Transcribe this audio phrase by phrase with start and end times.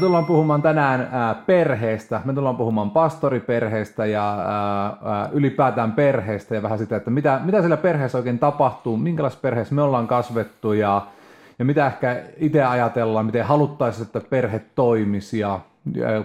[0.00, 6.62] tullaan puhumaan tänään ää, perheestä, me tullaan puhumaan pastoriperheestä ja ää, ää, ylipäätään perheestä ja
[6.62, 11.06] vähän sitä, että mitä, mitä siellä perheessä oikein tapahtuu, minkälaisessa perheessä me ollaan kasvettu ja,
[11.58, 15.60] ja mitä ehkä itse ajatellaan, miten haluttaisiin, että perhe toimisi ja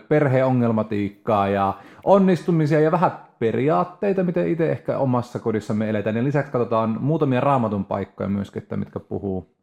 [0.09, 1.73] perheongelmatiikkaa ja
[2.03, 6.15] onnistumisia ja vähän periaatteita, miten itse ehkä omassa kodissamme eletään.
[6.15, 9.55] Ja lisäksi katsotaan muutamia raamatun paikkoja myöskin, että mitkä puhuu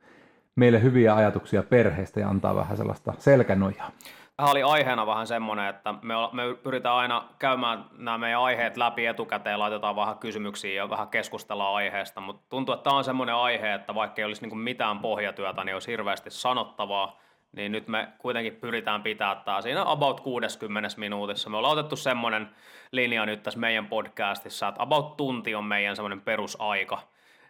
[0.56, 3.90] meille hyviä ajatuksia perheestä ja antaa vähän sellaista selkänojaa.
[4.36, 6.14] Tämä oli aiheena vähän semmoinen, että me,
[6.62, 12.20] pyritään aina käymään nämä meidän aiheet läpi etukäteen, laitetaan vähän kysymyksiä ja vähän keskustellaan aiheesta,
[12.20, 15.74] mutta tuntuu, että tämä on semmoinen aihe, että vaikka ei olisi niin mitään pohjatyötä, niin
[15.74, 17.20] olisi hirveästi sanottavaa,
[17.52, 21.50] niin nyt me kuitenkin pyritään pitää tämä siinä about 60 minuutissa.
[21.50, 22.48] Me ollaan otettu semmoinen
[22.92, 26.98] linja nyt tässä meidän podcastissa, että about tunti on meidän semmoinen perusaika,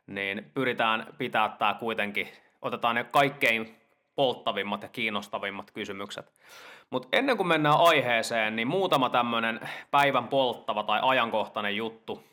[0.07, 2.29] niin pyritään pitää tämä kuitenkin
[2.63, 3.77] otetaan ne kaikkein
[4.15, 6.33] polttavimmat ja kiinnostavimmat kysymykset.
[6.91, 9.61] Mutta ennen kuin mennään aiheeseen, niin muutama tämmöinen
[9.91, 12.25] päivän polttava tai ajankohtainen juttu.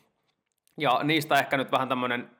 [0.78, 2.30] Ja niistä ehkä nyt vähän tämmöinen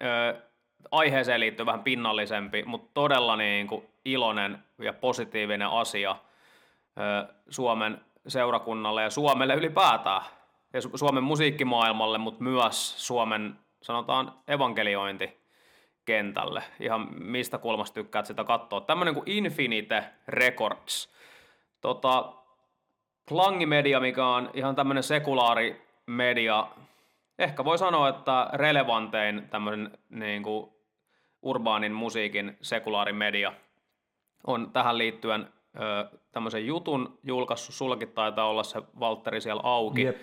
[0.91, 6.17] aiheeseen liittyy vähän pinnallisempi, mutta todella niin kuin iloinen ja positiivinen asia
[6.99, 10.23] ö, Suomen seurakunnalle ja Suomelle ylipäätään.
[10.73, 15.40] Ja Suomen musiikkimaailmalle, mutta myös Suomen, sanotaan, evankeliointi
[16.11, 16.63] kentälle.
[16.81, 18.81] Ihan mistä kulmasta tykkäät sitä katsoa.
[18.81, 21.13] Tämmöinen kuin Infinite Records.
[21.81, 22.33] Tota,
[23.29, 26.67] Klangimedia, mikä on ihan tämmöinen sekulaari media,
[27.39, 30.71] ehkä voi sanoa, että relevantein tämmöinen niin kuin
[31.43, 32.59] urbaanin musiikin
[33.13, 33.53] media,
[34.47, 35.49] on tähän liittyen
[35.81, 40.05] ö, tämmöisen jutun julkaissut, sullakin taitaa olla se Valtteri siellä auki.
[40.05, 40.17] Yep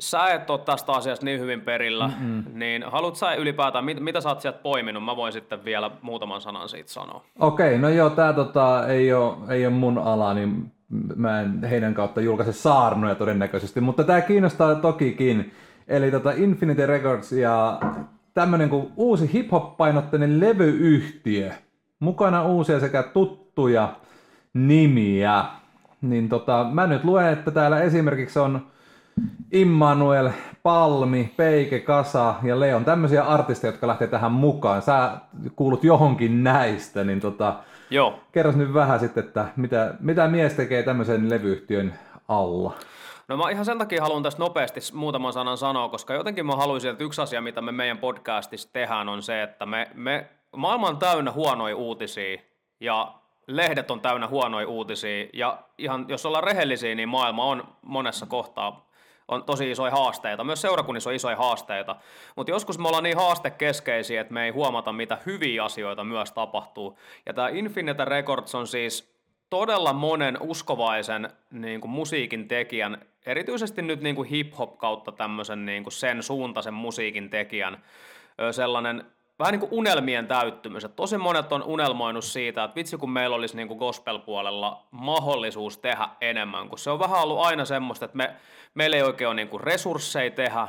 [0.00, 2.44] sä et ole tästä asiasta niin hyvin perillä, Mm-mm.
[2.52, 5.04] niin haluatko sä ylipäätään, mit, mitä sä oot sieltä poiminut?
[5.04, 7.24] Mä voin sitten vielä muutaman sanan siitä sanoa.
[7.38, 10.72] Okei, okay, no joo, tää tota, ei, ole, ei ole mun ala, niin
[11.16, 15.52] mä en heidän kautta julkaise saarnoja todennäköisesti, mutta tämä kiinnostaa tokikin.
[15.88, 17.80] Eli tota Infinity Records ja
[18.34, 21.50] tämmönen kuin uusi hip-hop-painotteinen levyyhtiö.
[22.00, 23.96] Mukana uusia sekä tuttuja
[24.54, 25.44] nimiä.
[26.00, 28.66] Niin tota, mä nyt luen, että täällä esimerkiksi on
[29.52, 30.30] Immanuel,
[30.62, 34.82] Palmi, Peike, Kasa ja Leon, tämmöisiä artisteja, jotka lähtee tähän mukaan.
[34.82, 35.12] Sä
[35.56, 37.54] kuulut johonkin näistä, niin tota,
[37.90, 38.20] Joo.
[38.32, 41.94] kerros nyt vähän sitten, että mitä, mitä mies tekee tämmöisen levyyhtiön
[42.28, 42.72] alla?
[43.28, 46.90] No mä ihan sen takia haluan tästä nopeasti muutaman sanan sanoa, koska jotenkin mä haluaisin,
[46.90, 50.26] että yksi asia, mitä me meidän podcastissa tehdään, on se, että me, me
[50.56, 52.38] maailma on täynnä huonoja uutisia
[52.80, 53.14] ja
[53.46, 58.85] lehdet on täynnä huonoja uutisia ja ihan, jos ollaan rehellisiä, niin maailma on monessa kohtaa
[59.28, 60.44] on tosi isoja haasteita.
[60.44, 61.96] Myös seurakunnissa on isoja haasteita.
[62.36, 66.98] Mutta joskus me ollaan niin haastekeskeisiä, että me ei huomata, mitä hyviä asioita myös tapahtuu.
[67.26, 69.16] Ja tämä Infinite Records on siis
[69.50, 75.82] todella monen uskovaisen niin kuin musiikin tekijän, erityisesti nyt niin kuin hip-hop kautta tämmöisen niin
[75.82, 77.84] kuin sen suuntaisen musiikin tekijän,
[78.50, 79.04] sellainen
[79.38, 80.84] vähän niin kuin unelmien täyttymys.
[80.84, 85.78] Että tosi monet on unelmoinut siitä, että vitsi kun meillä olisi niin kuin gospel-puolella mahdollisuus
[85.78, 88.34] tehdä enemmän, kun se on vähän ollut aina semmoista, että me,
[88.74, 90.68] meillä ei oikein ole niin kuin resursseja tehdä,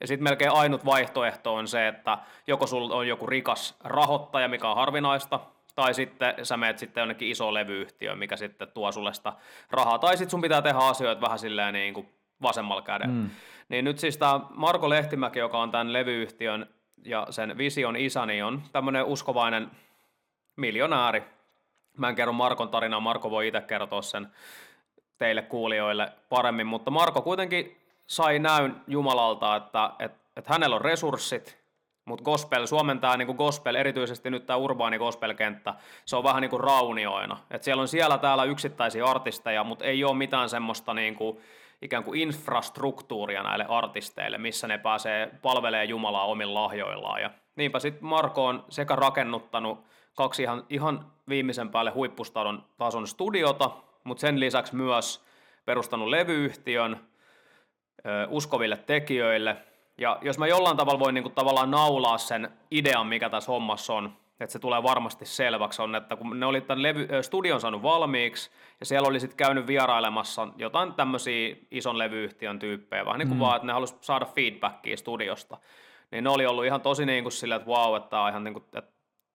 [0.00, 4.68] ja sitten melkein ainut vaihtoehto on se, että joko sulla on joku rikas rahoittaja, mikä
[4.68, 5.40] on harvinaista,
[5.74, 9.32] tai sitten sä menet sitten jonnekin iso levyyhtiö, mikä sitten tuo sulle sitä
[9.70, 12.08] rahaa, tai sitten sun pitää tehdä asioita vähän silleen niin kuin
[12.42, 13.14] vasemmalla kädellä.
[13.14, 13.30] Mm.
[13.68, 16.66] Niin nyt siis tämä Marko Lehtimäki, joka on tämän levyyhtiön
[17.04, 19.70] ja sen vision isäni on tämmöinen uskovainen
[20.56, 21.22] miljonääri.
[21.98, 24.28] Mä en kerro Markon tarinaa, Marko voi itse kertoa sen
[25.18, 27.76] teille kuulijoille paremmin, mutta Marko kuitenkin
[28.06, 31.62] sai näyn Jumalalta, että, että, että hänellä on resurssit,
[32.04, 35.74] mutta gospel, Suomen tämä niin gospel, erityisesti nyt tämä urbaani gospelkenttä,
[36.04, 37.38] se on vähän niin kuin raunioina.
[37.50, 41.38] Et siellä on siellä täällä yksittäisiä artisteja, mutta ei ole mitään semmoista niin kuin,
[41.82, 47.22] ikään kuin infrastruktuuria näille artisteille, missä ne pääsee palvelemaan Jumalaa omin lahjoillaan.
[47.22, 49.84] Ja niinpä sitten Marko on sekä rakennuttanut
[50.14, 53.70] kaksi ihan, ihan viimeisen päälle huippustason tason studiota,
[54.04, 55.24] mutta sen lisäksi myös
[55.64, 57.00] perustanut levyyhtiön
[58.06, 59.56] ö, uskoville tekijöille.
[59.98, 64.12] Ja jos mä jollain tavalla voin niin tavallaan naulaa sen idean, mikä tässä hommassa on,
[64.44, 68.50] että se tulee varmasti selväksi, on, että kun ne oli tämän levy, studion saanut valmiiksi,
[68.80, 73.40] ja siellä oli sitten käynyt vierailemassa jotain tämmöisiä ison levyyhtiön tyyppejä, vähän niin kuin mm.
[73.40, 75.58] vaan, että ne halusi saada feedbackia studiosta,
[76.10, 78.44] niin ne oli ollut ihan tosi niin kuin sillä, että wow, että tämä on ihan
[78.44, 78.92] niin kuin, että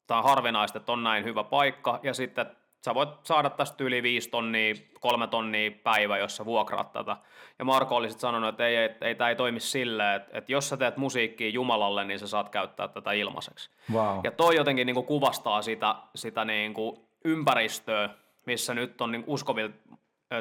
[0.07, 2.45] tämä on harvinaista, että on näin hyvä paikka, ja sitten
[2.87, 7.17] sä voit saada tästä yli viisi tonnia, kolme tonnia päivä, jos sä vuokraat tätä.
[7.59, 10.51] Ja Marko oli sitten sanonut, että ei, ei, ei tämä ei toimi silleen, että, että
[10.51, 13.69] jos sä teet musiikkia Jumalalle, niin sä saat käyttää tätä ilmaiseksi.
[13.93, 14.19] Wow.
[14.23, 18.09] Ja toi jotenkin niin kuin kuvastaa sitä, sitä niin kuin ympäristöä,
[18.45, 19.73] missä nyt on niin uskovilla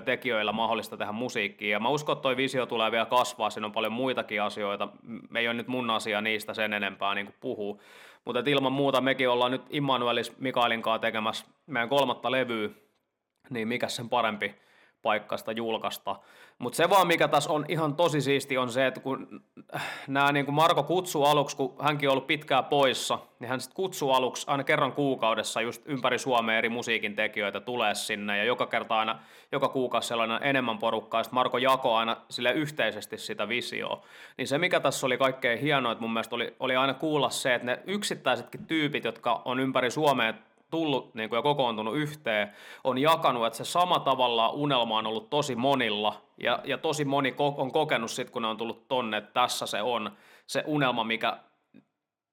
[0.04, 1.70] tekijöillä mahdollista tehdä musiikkia.
[1.70, 4.88] Ja mä uskon, että toi visio tulee vielä kasvaa, siinä on paljon muitakin asioita.
[5.30, 7.80] Me ei ole nyt mun asia niistä sen enempää niin kuin puhuu.
[8.24, 12.68] Mutta ilman muuta mekin ollaan nyt Immanuelis Mikaelin kanssa tekemässä meidän kolmatta levyä,
[13.50, 14.54] niin mikä sen parempi
[15.06, 16.16] paikasta julkaista.
[16.58, 19.42] Mutta se vaan, mikä tässä on ihan tosi siisti, on se, että kun
[20.08, 23.76] nämä niin kuin Marko kutsuu aluksi, kun hänkin on ollut pitkään poissa, niin hän sitten
[23.76, 28.66] kutsuu aluksi aina kerran kuukaudessa just ympäri Suomea eri musiikin tekijöitä tulee sinne, ja joka
[28.66, 29.18] kerta aina,
[29.52, 34.02] joka kuukausi sellainen enemmän porukkaa, sitten Marko jako aina sille yhteisesti sitä visioa.
[34.36, 37.54] Niin se, mikä tässä oli kaikkein hienoa, että mun mielestä oli, oli aina kuulla se,
[37.54, 40.34] että ne yksittäisetkin tyypit, jotka on ympäri Suomea
[40.70, 42.52] tullut niin kuin, ja kokoontunut yhteen,
[42.84, 47.30] on jakanut, että se sama tavalla unelma on ollut tosi monilla, ja, ja tosi moni
[47.30, 50.10] ko- on kokenut sitten, kun ne on tullut tonne, että tässä se on
[50.46, 51.38] se unelma, mikä,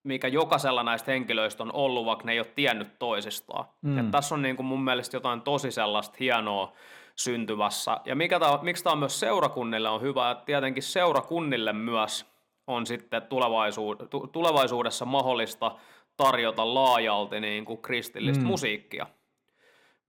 [0.04, 3.66] mikä jokaisella näistä henkilöistä on ollut, vaikka ne ei ole tiennyt toisistaan.
[3.82, 3.98] Mm.
[3.98, 6.74] Ja tässä on niin kuin mun mielestä jotain tosi sellaista hienoa
[7.16, 7.98] syntyvässä.
[8.06, 12.34] Ja mikä tää, miksi tämä on myös seurakunnille on hyvä, että tietenkin seurakunnille myös
[12.68, 13.22] on sitten
[14.32, 15.72] tulevaisuudessa mahdollista
[16.18, 18.48] tarjota laajalti niin kuin kristillistä mm.
[18.48, 19.08] musiikkia,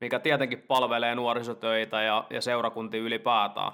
[0.00, 3.72] mikä tietenkin palvelee nuorisotöitä ja, ja seurakuntia ylipäätään.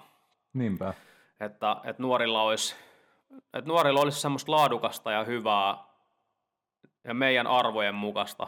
[0.53, 0.95] Niinpä.
[1.41, 2.77] Että, että, nuorilla olisi,
[3.55, 5.77] että nuorilla olisi semmoista laadukasta ja hyvää
[7.05, 8.47] ja meidän arvojen mukaista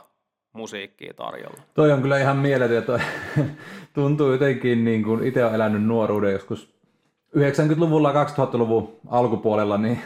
[0.53, 1.63] musiikkia tarjolla.
[1.75, 2.85] Toi on kyllä ihan mieletön.
[2.85, 2.99] Toi
[3.95, 6.82] tuntuu jotenkin, niin kuin itse olen elänyt nuoruuden joskus
[7.37, 9.99] 90-luvulla, 2000-luvun alkupuolella, niin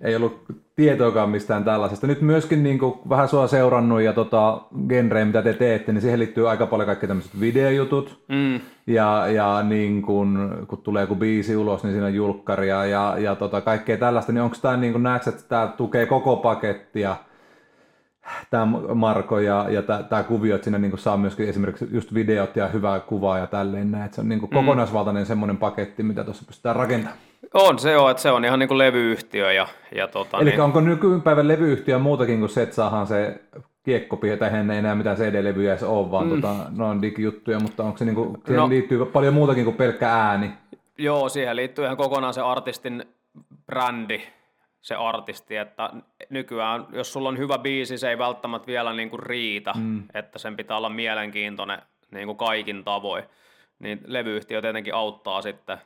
[0.00, 0.44] ei ollut
[0.76, 2.06] tietoakaan mistään tällaisesta.
[2.06, 6.18] Nyt myöskin niin kuin, vähän sua seurannut ja tota, genreä, mitä te teette, niin siihen
[6.18, 8.24] liittyy aika paljon kaikki tämmöiset videojutut.
[8.28, 8.60] Mm.
[8.86, 13.34] Ja, ja niin kun, kun tulee joku biisi ulos, niin siinä on julkkaria ja, ja
[13.34, 14.32] tota, kaikkea tällaista.
[14.32, 17.16] Niin onko tämä, niin kuin, näetkö, että tämä tukee koko pakettia,
[18.50, 22.56] tämä Marko ja, ja tämä kuvio, että siinä niin kuin saa myöskin esimerkiksi just videot
[22.56, 24.12] ja hyvää kuvaa ja tälleen näin.
[24.12, 24.54] Se on niin kuin mm.
[24.54, 27.18] kokonaisvaltainen semmoinen paketti, mitä tuossa pystytään rakentamaan.
[27.54, 29.52] On se on, että se on ihan niin kuin levyyhtiö.
[29.52, 30.60] Ja, ja tota, Eli niin...
[30.60, 33.40] onko nykypäivän levyyhtiö muutakin kuin se, että saadaan se
[33.82, 36.34] kiekkopi, tai ei enää mitään CD-levyjä edes ole, vaan mm.
[36.34, 39.76] tota, ne on digijuttuja, mutta onko se niin kuin, siihen no, liittyy paljon muutakin kuin
[39.76, 40.50] pelkkä ääni?
[40.98, 43.04] Joo, siihen liittyy ihan kokonaan se artistin
[43.66, 44.22] brändi,
[44.86, 45.90] se artisti, että
[46.30, 50.02] nykyään, jos sulla on hyvä biisi, se ei välttämättä vielä niin kuin riitä, mm.
[50.14, 51.78] että sen pitää olla mielenkiintoinen
[52.10, 53.24] niin kuin kaikin tavoin,
[53.78, 55.78] niin levyyhtiö tietenkin auttaa sitten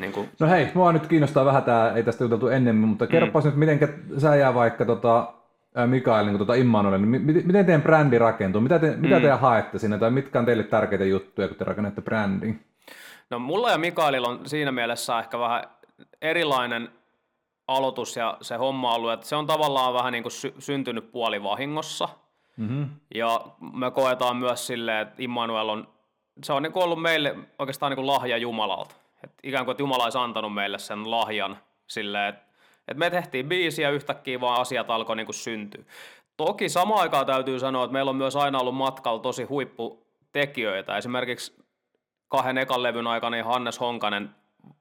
[0.00, 0.28] niin kuin...
[0.40, 3.50] No hei, mua nyt kiinnostaa vähän tämä, ei tästä juteltu ennemmin, mutta kerropas mm.
[3.50, 5.32] nyt, miten sä jää vaikka tota,
[5.86, 8.60] Mikael, niin tota Immanuel, niin miten teidän brändi rakentuu?
[8.60, 9.00] Mitä te, mm.
[9.00, 12.60] mitä te haette sinne, tai mitkä on teille tärkeitä juttuja, kun te rakennatte brändin?
[13.30, 15.64] No mulla ja Mikaelilla on siinä mielessä ehkä vähän
[16.22, 16.88] erilainen
[17.68, 22.08] aloitus ja se homma ollut, että se on tavallaan vähän niin kuin sy- syntynyt puolivahingossa.
[22.56, 22.90] Mm-hmm.
[23.14, 23.40] Ja
[23.72, 25.88] me koetaan myös silleen, että Immanuel on,
[26.42, 28.94] se on niin kuin ollut meille oikeastaan niin kuin lahja Jumalalta.
[29.24, 32.42] Et ikään kuin, että Jumala olisi antanut meille sen lahjan silleen, että,
[32.88, 35.84] että me tehtiin biisiä yhtäkkiä vaan asiat alkoi niin kuin syntyä.
[36.36, 40.96] Toki samaan aikaan täytyy sanoa, että meillä on myös aina ollut matkalla tosi huipputekijöitä.
[40.96, 41.64] Esimerkiksi
[42.28, 44.30] kahden ekan levyn aikana niin Hannes Honkanen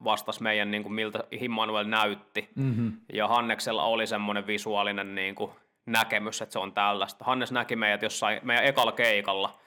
[0.03, 2.50] vastasi meidän, niin kuin miltä Immanuel näytti.
[2.56, 2.91] Mm-hmm.
[3.13, 5.51] Ja Hanneksella oli semmoinen visuaalinen niin kuin,
[5.88, 7.25] näkemys, että se on tällaista.
[7.25, 9.60] Hannes näki meidät jossain meidän ekalla keikalla,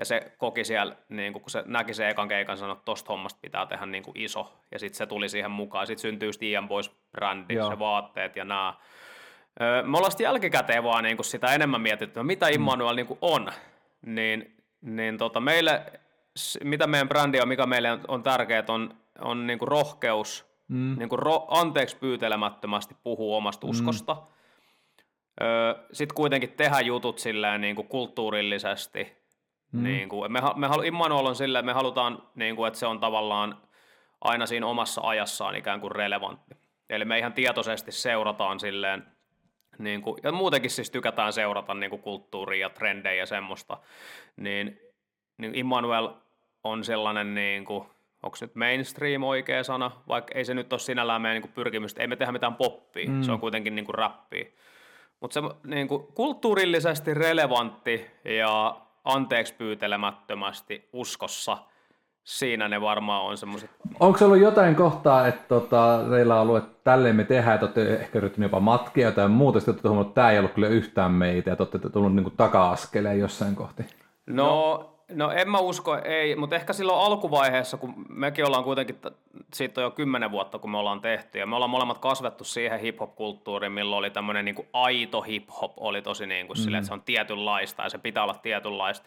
[0.00, 3.38] ja se koki siellä, niin kun se näki se ekan keikan, sanoi, että tosta hommasta
[3.42, 5.86] pitää tehdä niin kuin iso, ja sitten se tuli siihen mukaan.
[5.86, 7.70] Sitten syntyy Stian Boys brändi, Joo.
[7.70, 8.74] se vaatteet ja nämä.
[9.82, 12.52] Me ollaan sitten jälkikäteen vaan niin kuin sitä enemmän mietitty, mitä mm.
[12.52, 13.52] Immanuel niin kuin on.
[14.06, 15.82] Niin, niin tota, meille,
[16.64, 20.98] mitä meidän brändi on, mikä meille on, on tärkeää, on on niin kuin rohkeus mm.
[20.98, 23.70] niin kuin ro- anteeksi pyytelemättömästi puhua omasta mm.
[23.70, 24.16] uskosta.
[25.40, 29.18] Öö, Sitten kuitenkin tehdä jutut silleen niin kuin kulttuurillisesti.
[29.72, 29.82] Mm.
[29.82, 33.00] Niin kuin, me, me halu, Immanuel on silleen, me halutaan, niin kuin, että se on
[33.00, 33.62] tavallaan
[34.20, 36.54] aina siinä omassa ajassaan ikään kuin relevantti.
[36.90, 39.06] Eli me ihan tietoisesti seurataan silleen,
[39.78, 43.76] niin kuin, ja muutenkin siis tykätään seurata niin kuin kulttuuria ja trendejä ja semmoista,
[44.36, 44.80] niin,
[45.38, 46.08] niin Immanuel
[46.64, 47.88] on sellainen niin kuin,
[48.22, 52.06] onko nyt mainstream oikea sana, vaikka ei se nyt ole sinällään meidän niin pyrkimystä, ei
[52.06, 53.22] me tehdä mitään poppia, mm.
[53.22, 54.44] se on kuitenkin niin kuin rappia.
[55.20, 61.58] Mutta se niin kuin kulttuurillisesti relevantti ja anteeksi pyytelemättömästi uskossa,
[62.24, 63.70] siinä ne varmaan on semmoiset.
[64.00, 67.66] Onko se ollut jotain kohtaa, että tota, teillä on ollut, että tälleen me tehdään, että
[67.66, 70.68] olette ehkä yrittänyt jopa matkia tai muuta, sitten olette huomannut, että tämä ei ollut kyllä
[70.68, 73.82] yhtään meitä, että olette tullut niin taka-askeleen jossain kohti?
[74.26, 79.00] No, no No en mä usko, ei, mutta ehkä silloin alkuvaiheessa, kun mekin ollaan kuitenkin,
[79.54, 82.80] siitä on jo kymmenen vuotta, kun me ollaan tehty, ja me ollaan molemmat kasvettu siihen
[82.80, 86.62] hip-hop-kulttuuriin, milloin oli tämmöinen niin aito hip-hop, oli tosi niin kuin mm.
[86.62, 89.06] silleen, että se on tietynlaista, ja se pitää olla tietynlaista.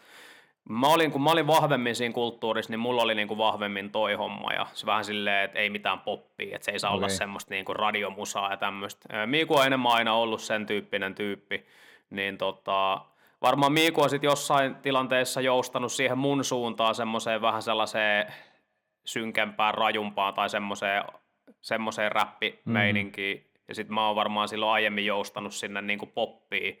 [0.68, 4.52] Mä olin, kun mä olin vahvemmin siinä kulttuurissa, niin mulla oli niinku vahvemmin toi homma
[4.52, 6.98] ja se vähän silleen, että ei mitään poppia, että se ei saa okay.
[6.98, 9.26] olla semmoista niinku radiomusaa ja tämmöistä.
[9.26, 11.66] Miiku on enemmän aina ollut sen tyyppinen tyyppi,
[12.10, 13.00] niin tota,
[13.42, 18.32] varmaan Miiku on sitten jossain tilanteessa joustanut siihen mun suuntaan semmoiseen vähän sellaiseen
[19.04, 21.04] synkempään, rajumpaan tai semmoiseen,
[21.60, 23.38] semmoiseen räppimeininkiin.
[23.38, 23.52] Mm.
[23.68, 26.80] Ja sitten mä oon varmaan silloin aiemmin joustanut sinne niinku poppiin,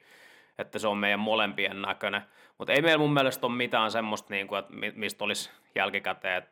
[0.58, 2.22] että se on meidän molempien näköinen.
[2.58, 6.50] Mutta ei meillä mun mielestä ole mitään semmoista, niin kuin, että mistä olisi jälkikäteen, että,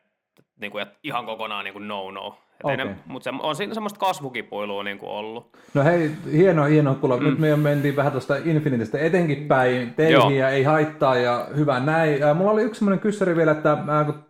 [0.59, 2.37] niin kuin, että ihan kokonaan niin kuin no-no.
[2.63, 2.95] Okay.
[3.05, 5.49] Mutta se, on siinä semmoista kasvukipuilua niin kuin ollut.
[5.73, 7.17] No hei, hieno, hieno kuulla.
[7.17, 7.23] Mm.
[7.23, 12.19] Nyt me mentiin vähän tuosta Infinitistä etenkin päin teihin ja ei haittaa ja hyvä näin.
[12.19, 13.77] Ja mulla oli yksi semmoinen kyssäri vielä, että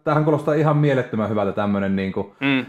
[0.04, 2.66] tähän kuulostaa ihan mielettömän hyvältä tämmöinen niin kuin, mm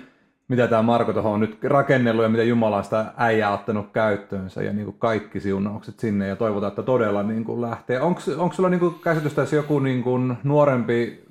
[0.53, 4.73] mitä tämä Marko tuohon on nyt rakennellut ja mitä Jumala sitä äijää ottanut käyttöönsä ja
[4.73, 8.01] niin kuin kaikki siunaukset sinne ja toivotaan, että todella niin kuin lähtee.
[8.01, 8.21] Onko
[8.53, 11.25] sulla niin kuin käsitystä, jos joku niin kuin nuorempi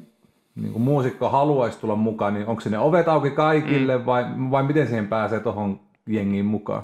[0.56, 4.06] niin kuin muusikko haluaisi tulla mukaan, niin onko ne ovet auki kaikille mm.
[4.06, 6.84] vai, vai miten siihen pääsee tuohon jengiin mukaan?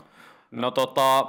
[0.51, 1.27] No tota,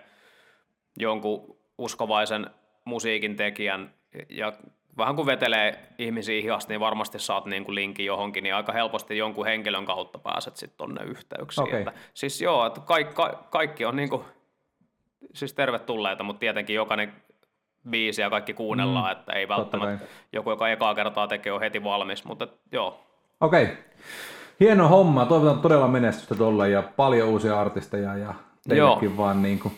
[0.97, 2.49] jonkun uskovaisen
[2.85, 3.93] musiikin tekijän
[4.29, 4.53] ja
[4.97, 9.17] vähän kun vetelee ihmisiä hihasta, niin varmasti saat niin kuin linkin johonkin, niin aika helposti
[9.17, 11.67] jonkun henkilön kautta pääset sitten tonne yhteyksiin.
[11.67, 11.79] Okay.
[11.79, 13.15] Että, siis joo, että kaikki,
[13.49, 14.23] kaikki on niin kuin,
[15.33, 17.13] siis tervetulleita, mutta tietenkin jokainen
[17.89, 21.83] biisi ja kaikki kuunnellaan, mm, että ei välttämättä joku, joka ekaa kertaa tekee, on heti
[21.83, 22.99] valmis, mutta joo.
[23.41, 23.63] Okei.
[23.63, 23.75] Okay.
[24.59, 28.33] Hieno homma, toivotan todella menestystä tuolle ja paljon uusia artisteja ja
[28.67, 29.17] teillekin joo.
[29.17, 29.73] vaan niin kuin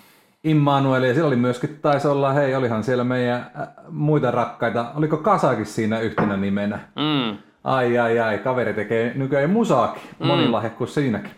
[0.46, 5.18] Immanuel ja siellä oli myöskin, taisi olla, hei olihan siellä meidän äh, muita rakkaita, oliko
[5.18, 6.80] Kasakin siinä yhtenä nimenä?
[6.96, 7.38] Mm.
[7.64, 10.28] Ai ai ai, kaveri tekee nykyään musaakin, mm.
[10.28, 11.32] monilahjakkuus siinäkin.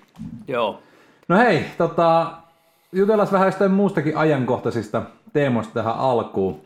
[0.48, 0.82] Joo.
[1.28, 2.32] No hei, tota,
[2.92, 5.02] jutellaan vähän jostain muustakin ajankohtaisista
[5.34, 6.62] teemoista tähän alkuun.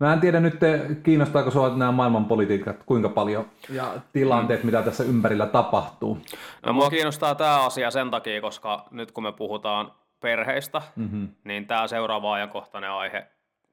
[0.00, 0.54] Mä en tiedä nyt,
[1.02, 4.66] kiinnostaako sinua nämä maailmanpolitiikat, kuinka paljon ja tilanteet, mm.
[4.66, 6.18] mitä tässä ympärillä tapahtuu.
[6.66, 9.92] No mua kiinnostaa tämä asia sen takia, koska nyt kun me puhutaan
[10.24, 11.28] perheistä, mm-hmm.
[11.44, 13.26] niin tämä seuraava ajankohtainen aihe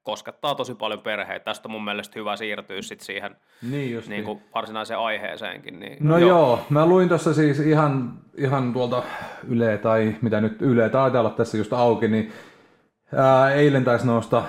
[0.03, 1.45] koskettaa tosi paljon perheitä.
[1.45, 5.79] Tästä on mun mielestä hyvä siirtyä sit siihen niin niin kuin varsinaiseen aiheeseenkin.
[5.79, 6.29] Niin, no joo.
[6.29, 9.03] joo, mä luin tuossa siis ihan, ihan tuolta
[9.47, 12.31] Yle tai mitä nyt Yle taitaa olla tässä just auki, niin
[13.15, 14.43] ää, eilen taisi nousta,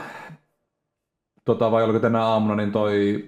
[1.45, 3.25] tota, vai oliko tänä aamuna, niin toi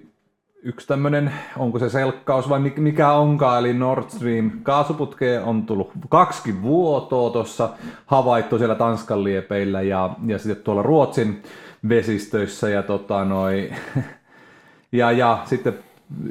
[0.64, 6.62] yksi tämmöinen, onko se selkkaus vai mikä onkaan, eli Nord Stream kaasuputkeen on tullut kaksi
[6.62, 7.68] vuotoa tuossa
[8.06, 11.42] havaittu siellä Tanskan liepeillä ja, ja sitten tuolla Ruotsin
[11.88, 13.70] vesistöissä ja tota noi,
[14.92, 15.78] ja, ja sitten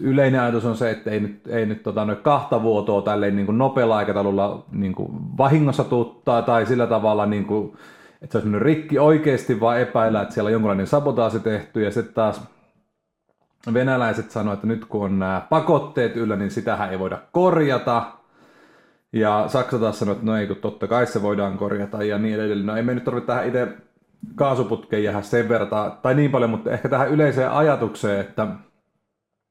[0.01, 3.45] yleinen ajatus on se, että ei nyt, ei nyt tota, noin kahta vuotoa tälleen niin
[3.45, 7.73] kuin nopealla aikataululla niin kuin vahingossa tuttaa tai sillä tavalla, niin kuin,
[8.21, 11.91] että se olisi mennyt rikki oikeasti, vaan epäillä, että siellä on jonkinlainen sabotaasi tehty ja
[11.91, 12.52] sitten taas
[13.73, 18.03] venäläiset sanoivat, että nyt kun on nämä pakotteet yllä, niin sitähän ei voida korjata.
[19.13, 22.35] Ja Saksa taas sanoi, että no ei, kun totta kai se voidaan korjata ja niin
[22.35, 22.65] edelleen.
[22.65, 23.67] No ei me nyt tarvitse tähän itse
[24.35, 25.69] kaasuputkeen jäädä sen verran,
[26.01, 28.47] tai niin paljon, mutta ehkä tähän yleiseen ajatukseen, että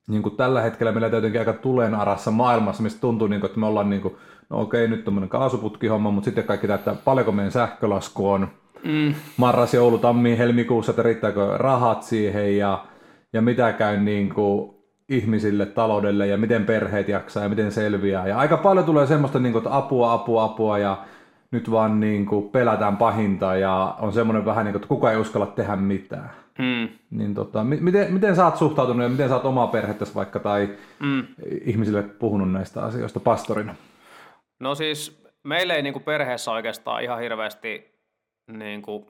[0.09, 3.67] niin kuin tällä hetkellä meillä jotenkin aika tulenarassa maailmassa, mistä tuntuu, niin kuin, että me
[3.67, 4.17] ollaan niin kuin,
[4.51, 8.49] no okei, nyt tämmöinen kaasuputkihomma, mutta sitten kaikki täyttää, paljonko meidän sähkölasku on,
[8.85, 9.15] mm.
[9.37, 12.85] marras, joulu, tammi, helmikuussa, että riittääkö rahat siihen ja,
[13.33, 14.75] ja mitä käy niin kuin
[15.09, 18.27] ihmisille, taloudelle ja miten perheet jaksaa ja miten selviää.
[18.27, 21.05] Ja aika paljon tulee semmoista, niin kuin, että apua, apua, apua ja
[21.51, 25.17] nyt vaan niin kuin pelätään pahinta ja on semmoinen vähän niin kuin, että kuka ei
[25.17, 26.31] uskalla tehdä mitään.
[26.59, 26.89] Mm.
[27.11, 30.69] Niin tota, miten, miten sä oot suhtautunut ja miten sä oot omaa perhettäsi vaikka tai
[31.01, 31.27] mm.
[31.65, 33.75] ihmisille puhunut näistä asioista pastorina?
[34.61, 37.99] No siis meillä ei niin kuin perheessä oikeastaan ihan hirveästi
[38.53, 39.07] niin kuin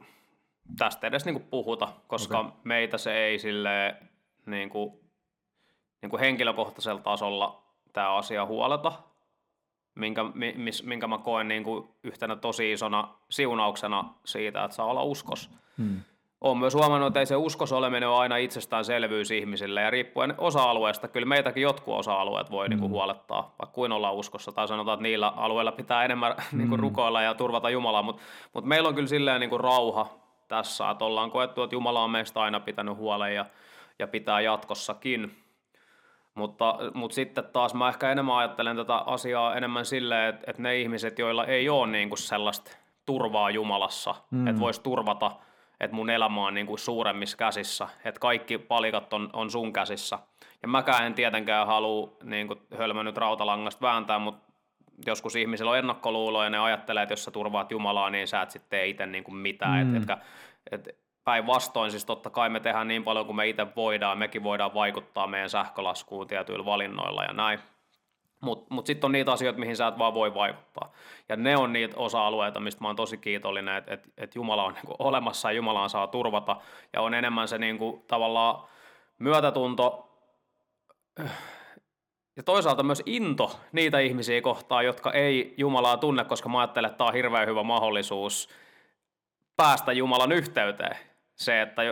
[0.78, 2.52] tästä edes niin kuin puhuta, koska okay.
[2.64, 3.96] meitä se ei sille
[4.46, 4.92] niin kuin,
[6.02, 8.92] niin kuin henkilökohtaisella tasolla tämä asia huoleta
[9.94, 10.24] minkä,
[10.56, 15.50] mis, minkä mä koen niin kuin yhtenä tosi isona siunauksena siitä, että saa olla uskos.
[15.78, 16.00] Hmm.
[16.40, 21.08] olen myös huomannut, että ei se uskos oleminen ole aina itsestäänselvyys ihmisille, ja riippuen osa-alueesta,
[21.08, 22.70] kyllä meitäkin jotkut osa-alueet voi mm.
[22.70, 26.58] niin kuin huolettaa, vaikka kuin ollaan uskossa, tai sanotaan, että niillä alueilla pitää enemmän mm.
[26.58, 28.22] niin kuin rukoilla ja turvata Jumalaa, mutta
[28.52, 30.08] mut meillä on kyllä silleen niin kuin rauha
[30.48, 33.46] tässä, että ollaan koettu, että Jumala on meistä aina pitänyt huolen ja,
[34.02, 35.36] ja pitää jatkossakin.
[36.34, 40.80] Mutta, mutta sitten taas mä ehkä enemmän ajattelen tätä asiaa enemmän silleen, että, että ne
[40.80, 44.46] ihmiset, joilla ei ole niin kuin sellaista turvaa Jumalassa, mm.
[44.46, 45.30] että voisi turvata–
[45.82, 50.18] että mun elämä on niin kuin suuremmissa käsissä, että kaikki palikat on, on sun käsissä.
[50.62, 54.52] Ja mäkään en tietenkään halua niin kuin hölmönyt rautalangasta vääntää, mutta
[55.06, 58.50] joskus ihmisillä on ennakkoluuloja ja ne ajattelee, että jos sä turvaat Jumalaa, niin sä et
[58.50, 59.86] sitten tee itse niin kuin mitään.
[59.86, 59.96] Mm.
[59.96, 60.18] Et, et,
[60.72, 64.74] et, päinvastoin, siis totta kai me tehdään niin paljon kuin me itse voidaan, mekin voidaan
[64.74, 67.58] vaikuttaa meidän sähkölaskuun tietyillä valinnoilla ja näin.
[68.40, 70.92] Mutta mut sitten on niitä asioita, mihin sä et vaan voi vaikuttaa.
[71.28, 74.74] Ja ne on niitä osa-alueita, mistä mä oon tosi kiitollinen, että et, et Jumala on
[74.82, 76.56] niinku olemassa ja Jumalaan saa turvata.
[76.92, 78.68] Ja on enemmän se niinku, tavallaan
[79.18, 80.08] myötätunto
[82.36, 86.98] ja toisaalta myös into niitä ihmisiä kohtaan, jotka ei Jumalaa tunne, koska mä ajattelen, että
[86.98, 88.48] tämä on hirveän hyvä mahdollisuus
[89.56, 91.11] päästä Jumalan yhteyteen.
[91.34, 91.82] Se, että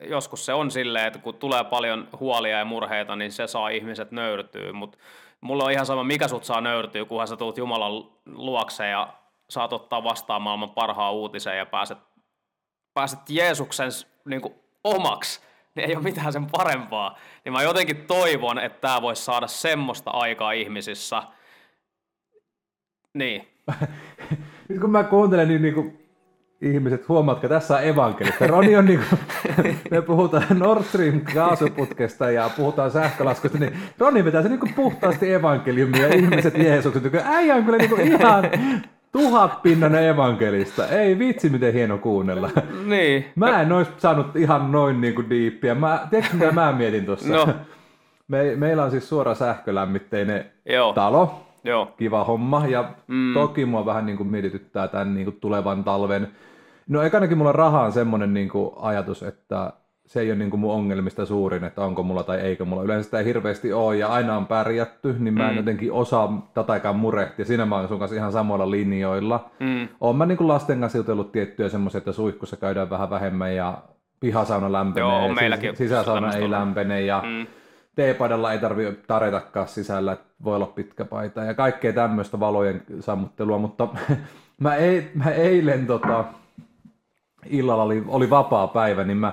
[0.00, 4.10] joskus se on silleen, että kun tulee paljon huolia ja murheita, niin se saa ihmiset
[4.10, 4.98] nöyrtyä, mutta
[5.40, 7.92] mulla on ihan sama, mikä sut saa nöyrtyä, kunhan sä tulet Jumalan
[8.26, 9.14] luokse ja
[9.50, 11.98] saat ottaa vastaan maailman parhaan uutisen ja pääset,
[12.94, 13.90] pääset Jeesuksen
[14.24, 15.40] niin kuin, omaksi,
[15.74, 17.18] niin ei ole mitään sen parempaa.
[17.44, 21.22] Niin mä jotenkin toivon, että tämä voisi saada semmoista aikaa ihmisissä.
[23.14, 23.48] Niin.
[24.68, 26.07] Nyt kun mä kuuntelen, niin, niin kuin
[26.60, 28.46] ihmiset, huomaatko, tässä on evankelista.
[28.46, 29.20] Roni on niin kuin,
[29.90, 35.32] me puhutaan Nord Stream kaasuputkesta ja puhutaan sähkölaskusta, niin Roni vetää se niin kuin puhtaasti
[35.32, 37.14] evankeliumia ja ihmiset Jeesukset.
[37.24, 38.44] Äijä on kyllä niin kuin ihan
[39.12, 40.86] tuhatpinnanen evankelista.
[40.86, 42.50] Ei vitsi, miten hieno kuunnella.
[42.86, 43.24] Niin.
[43.34, 45.74] Mä en olisi saanut ihan noin niin kuin diippiä.
[45.74, 47.32] Mä, tiedätkö mitä mä mietin tuossa?
[47.32, 47.48] No.
[48.28, 50.92] Me, meillä on siis suora sähkölämmitteinen Joo.
[50.92, 51.40] talo.
[51.64, 51.92] Joo.
[51.96, 52.66] Kiva homma.
[52.66, 53.34] Ja mm.
[53.34, 56.28] toki mua vähän niin kuin mietityttää tämän niin kuin tulevan talven
[56.88, 59.72] No ekanakin mulla raha on semmoinen niin kuin ajatus, että
[60.08, 62.82] se ei ole niin kuin mun ongelmista suurin, että onko mulla tai eikö mulla.
[62.82, 65.56] Yleensä sitä ei hirveästi ole ja aina on pärjätty, niin mä en mm.
[65.56, 67.44] jotenkin osaa tätäkään murehtia.
[67.44, 69.50] Siinä mä oon sun kanssa ihan samoilla linjoilla.
[69.60, 69.88] Mm.
[70.00, 73.78] Oon mä niin kuin lasten kanssa jutellut tiettyjä semmoisia, että suihkussa käydään vähän vähemmän ja
[74.20, 75.08] pihasauna lämpenee.
[75.08, 75.76] Joo, meilläkin.
[75.76, 77.46] Sisäsauna ei lämpene ja mm.
[77.94, 83.58] teepaidalla ei tarvi tarjetakaan sisällä, että voi olla pitkä paita ja kaikkea tämmöistä valojen sammuttelua,
[83.58, 83.88] mutta
[84.60, 86.24] mä, ei, mä eilen tota,
[87.50, 89.32] illalla oli, oli vapaa päivä, niin mä,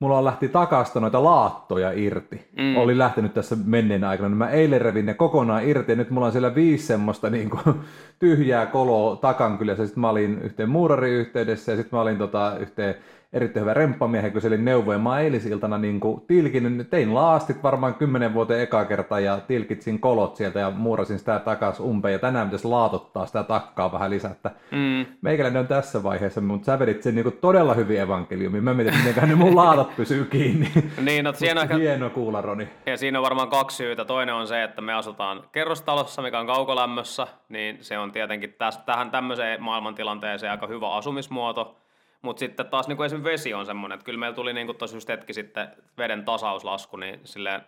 [0.00, 2.48] mulla on lähti takasta noita laattoja irti.
[2.58, 2.76] Mm.
[2.76, 6.26] Oli lähtenyt tässä menneen aikana, niin mä eilen revin ne kokonaan irti, ja nyt mulla
[6.26, 7.80] on siellä viisi semmoista niin kuin,
[8.18, 9.76] tyhjää koloa takan kyllä.
[9.76, 12.94] Sitten mä olin yhteen muurariyhteydessä, ja sitten mä olin tota, yhteen
[13.32, 14.98] erittäin hyvä remppamiehen kyselin neuvoja.
[14.98, 20.58] Mä eilisiltana niin tilkin, tein laastit varmaan kymmenen vuoteen eka kertaa ja tilkitsin kolot sieltä
[20.58, 22.12] ja muurasin sitä takas umpeen.
[22.12, 24.30] Ja tänään pitäisi laatottaa sitä takkaa vähän lisää.
[24.30, 25.06] Että mm.
[25.22, 28.60] Meikäläinen on tässä vaiheessa, mutta sä vedit sen niin todella hyvin evankeliumi.
[28.60, 30.70] Mä mietin, miten ne mun laatat pysyy kiinni.
[31.06, 31.80] niin, no, siinä on...
[31.80, 32.68] Hieno kuulla, Roni.
[32.86, 34.04] Ja siinä on varmaan kaksi syytä.
[34.04, 38.78] Toinen on se, että me asutaan kerrostalossa, mikä on kaukolämmössä, niin se on tietenkin täs,
[38.78, 41.76] tähän tämmöiseen maailmantilanteeseen aika hyvä asumismuoto.
[42.22, 45.08] Mutta sitten taas niin esimerkiksi vesi on semmoinen, että kyllä meillä tuli niin tuossa just
[45.08, 47.60] hetki sitten veden tasauslasku, niin silleen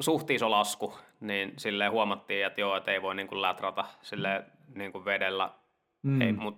[0.00, 4.44] suht iso lasku, niin silleen huomattiin, että joo, että ei voi niin kuin lätrata silleen
[4.74, 5.50] niin kuin vedellä.
[6.02, 6.20] Mm.
[6.20, 6.56] Ei, mut...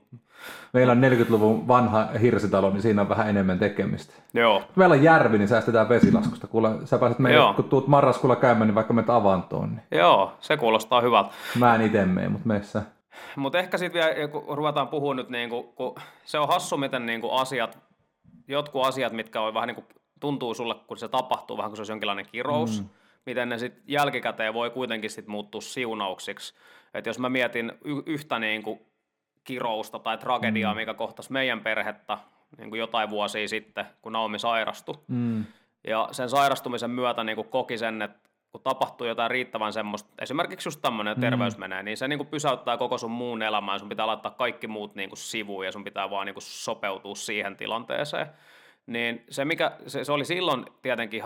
[0.73, 4.15] Meillä on 40-luvun vanha hirsitalo, niin siinä on vähän enemmän tekemistä.
[4.35, 4.63] Joo.
[4.77, 6.47] Meillä on järvi, niin säästetään vesilaskusta.
[6.47, 9.69] Kuule, sä pääset meille, kun tuut marraskuulla käymään, niin vaikka menet avantoon.
[9.69, 9.83] Niin...
[9.91, 11.31] Joo, se kuulostaa hyvältä.
[11.59, 12.83] Mä en itse mene, mutta meissä.
[13.37, 17.07] Mutta ehkä sitten vielä, kun ruvetaan puhumaan nyt, niin kuin, kun se on hassu, miten
[17.07, 17.79] niin asiat,
[18.49, 19.87] jotkut asiat, mitkä on vähän niin kuin,
[20.21, 22.89] tuntuu sulle, kun se tapahtuu, vähän kuin se olisi jonkinlainen kirous, mm.
[23.27, 26.55] miten ne sitten jälkikäteen voi kuitenkin sit muuttua siunauksiksi.
[26.95, 28.81] Että jos mä mietin y- yhtä niin kuin,
[29.45, 30.77] kirousta tai tragediaa, mm.
[30.77, 32.19] mikä kohtasi meidän perhettä
[32.59, 35.45] niin kuin jotain vuosia sitten, kun Naomi sairastui, mm.
[35.87, 40.67] ja sen sairastumisen myötä niin kuin koki sen, että kun tapahtuu jotain riittävän semmoista, esimerkiksi
[40.67, 41.21] just tämmöinen mm.
[41.21, 44.67] terveys menee, niin se niin kuin pysäyttää koko sun muun elämän, sun pitää laittaa kaikki
[44.67, 48.27] muut niin kuin sivuun ja sun pitää vaan niin kuin sopeutua siihen tilanteeseen.
[48.87, 51.23] Niin se, mikä, se, se oli silloin tietenkin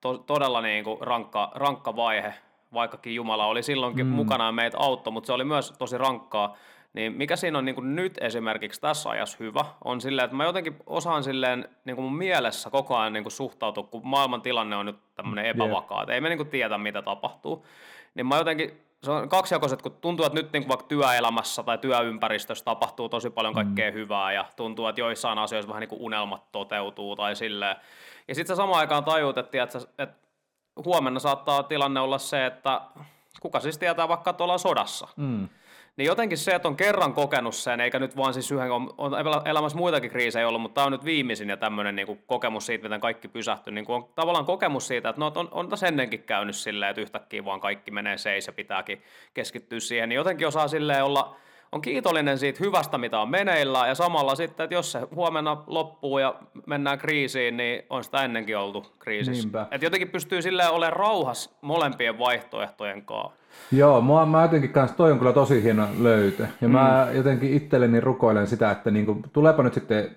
[0.00, 2.34] to, todella niin kuin rankka, rankka vaihe,
[2.72, 4.12] vaikkakin Jumala oli silloinkin mm.
[4.12, 6.56] mukana meitä auttoi, mutta se oli myös tosi rankkaa,
[6.98, 10.44] niin mikä siinä on niin kuin nyt esimerkiksi tässä ajassa hyvä, on silleen, että mä
[10.44, 14.76] jotenkin osaan silleen niin kuin mun mielessä koko ajan niin kuin suhtautua, kun maailman tilanne
[14.76, 17.66] on nyt tämmöinen epävakaa, että ei me niin kuin tiedä, mitä tapahtuu.
[18.14, 21.78] Niin mä jotenkin se on kaksijakoiset, kun tuntuu, että nyt niin kuin vaikka työelämässä tai
[21.78, 23.94] työympäristössä tapahtuu tosi paljon kaikkea mm.
[23.94, 27.76] hyvää ja tuntuu, että joissain asioissa vähän niin kuin unelmat toteutuu tai silleen.
[28.28, 30.16] Ja sitten sä samaan aikaan tajuut, että, että, että
[30.84, 32.80] huomenna saattaa tilanne olla se, että
[33.40, 35.08] kuka siis tietää vaikka, että ollaan sodassa.
[35.16, 35.48] Mm.
[35.98, 39.12] Niin jotenkin se, että on kerran kokenut sen, eikä nyt vaan siis yhden, on, on
[39.44, 42.82] elämässä muitakin kriisejä ollut, mutta tämä on nyt viimeisin ja tämmöinen niin kuin kokemus siitä,
[42.82, 43.72] miten kaikki pysähtyy.
[43.72, 47.44] Niin on tavallaan kokemus siitä, että no, on, on tässä ennenkin käynyt silleen, että yhtäkkiä
[47.44, 49.02] vaan kaikki menee seis ja pitääkin
[49.34, 50.08] keskittyä siihen.
[50.08, 51.36] Niin jotenkin osaa silleen olla,
[51.72, 56.18] on kiitollinen siitä hyvästä, mitä on meneillä, ja samalla sitten, että jos se huomenna loppuu
[56.18, 56.34] ja
[56.66, 59.48] mennään kriisiin, niin on sitä ennenkin oltu kriisissä.
[59.70, 63.37] Että jotenkin pystyy silleen olemaan rauhas molempien vaihtoehtojen kanssa.
[63.72, 66.46] Joo, mua, mä jotenkin kanssa, toi on kyllä tosi hieno löytö.
[66.60, 66.72] Ja mm.
[66.72, 70.10] mä jotenkin itselleni rukoilen sitä, että niinku, tuleepa nyt sitten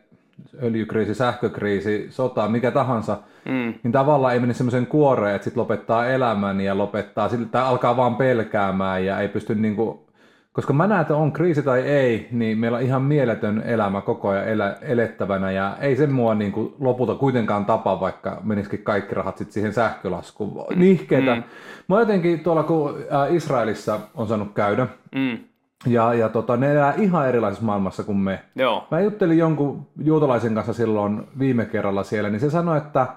[0.64, 3.74] öljykriisi, sähkökriisi, sota, mikä tahansa, mm.
[3.84, 8.16] niin tavallaan ei mene semmoisen kuoreen, että sitten lopettaa elämän ja lopettaa, tai alkaa vaan
[8.16, 10.06] pelkäämään ja ei pysty niinku
[10.54, 14.30] koska mä näen, että on kriisi tai ei, niin meillä on ihan mieletön elämä koko
[14.30, 19.16] ajan elä, elettävänä ja ei se mua niin kuin lopulta kuitenkaan tapa, vaikka menisikin kaikki
[19.16, 20.66] rahat sit siihen sähkölaskuun.
[20.76, 21.36] Nihkeitä.
[21.36, 21.44] Mm.
[21.88, 25.38] Mä jotenkin tuolla, kun äh, Israelissa on saanut käydä, mm.
[25.86, 28.40] Ja, ja tota, ne elää ihan erilaisessa maailmassa kuin me.
[28.56, 28.88] Joo.
[28.92, 33.08] Mä juttelin jonkun juutalaisen kanssa silloin viime kerralla siellä, niin se sanoi, että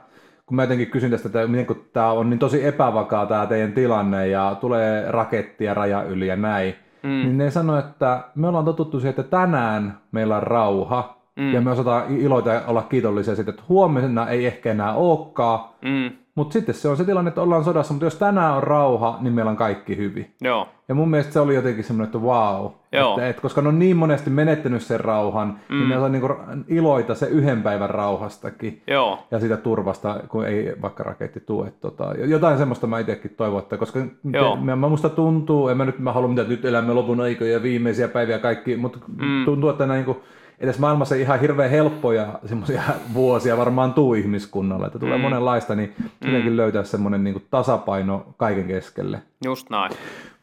[0.46, 3.72] kun mä jotenkin kysyn tästä, että miten kun tämä on niin tosi epävakaa tämä teidän
[3.72, 7.10] tilanne ja tulee rakettia raja yli ja näin, mm.
[7.10, 11.52] niin ne sanoi, että me ollaan totuttu siihen, että tänään meillä on rauha, mm.
[11.52, 16.10] ja me osataan iloita ja olla kiitollisia siitä, että huomenna ei ehkä enää olekaan, mm.
[16.34, 19.34] Mutta sitten se on se tilanne, että ollaan sodassa, mutta jos tänään on rauha, niin
[19.34, 20.34] meillä on kaikki hyvin.
[20.40, 20.68] Joo.
[20.88, 22.70] Ja mun mielestä se oli jotenkin semmoinen, että wow.
[22.94, 23.14] Joo.
[23.14, 25.78] Että, että koska ne on niin monesti menettänyt sen rauhan, niin mm.
[25.78, 26.28] niin ne on niinku
[26.68, 28.82] iloita se yhden päivän rauhastakin.
[28.86, 29.18] Joo.
[29.30, 31.72] Ja sitä turvasta, kun ei vaikka raketti tue.
[31.80, 34.00] Tota, jotain semmoista mä itsekin toivon, että koska
[34.32, 34.56] Joo.
[34.56, 37.62] Te, mä, musta tuntuu, en mä nyt mä halua mitä nyt elämme lopun aikoja ja
[37.62, 39.44] viimeisiä päiviä kaikki, mutta mm.
[39.44, 40.18] tuntuu, että näin niin kuin,
[40.58, 42.82] edes maailmassa ihan hirveän helppoja semmoisia
[43.14, 45.22] vuosia varmaan tuu ihmiskunnalle, että tulee mm.
[45.22, 46.56] monenlaista, niin mm.
[46.56, 49.22] löytää semmoinen niin tasapaino kaiken keskelle.
[49.44, 49.92] Just näin.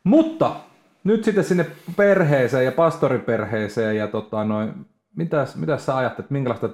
[0.04, 0.52] Mutta
[1.04, 1.66] nyt sitten sinne
[1.98, 4.86] perheeseen ja pastoriperheeseen ja tota noin,
[5.16, 6.70] mitäs, mitäs sä ajattelet, minkälaista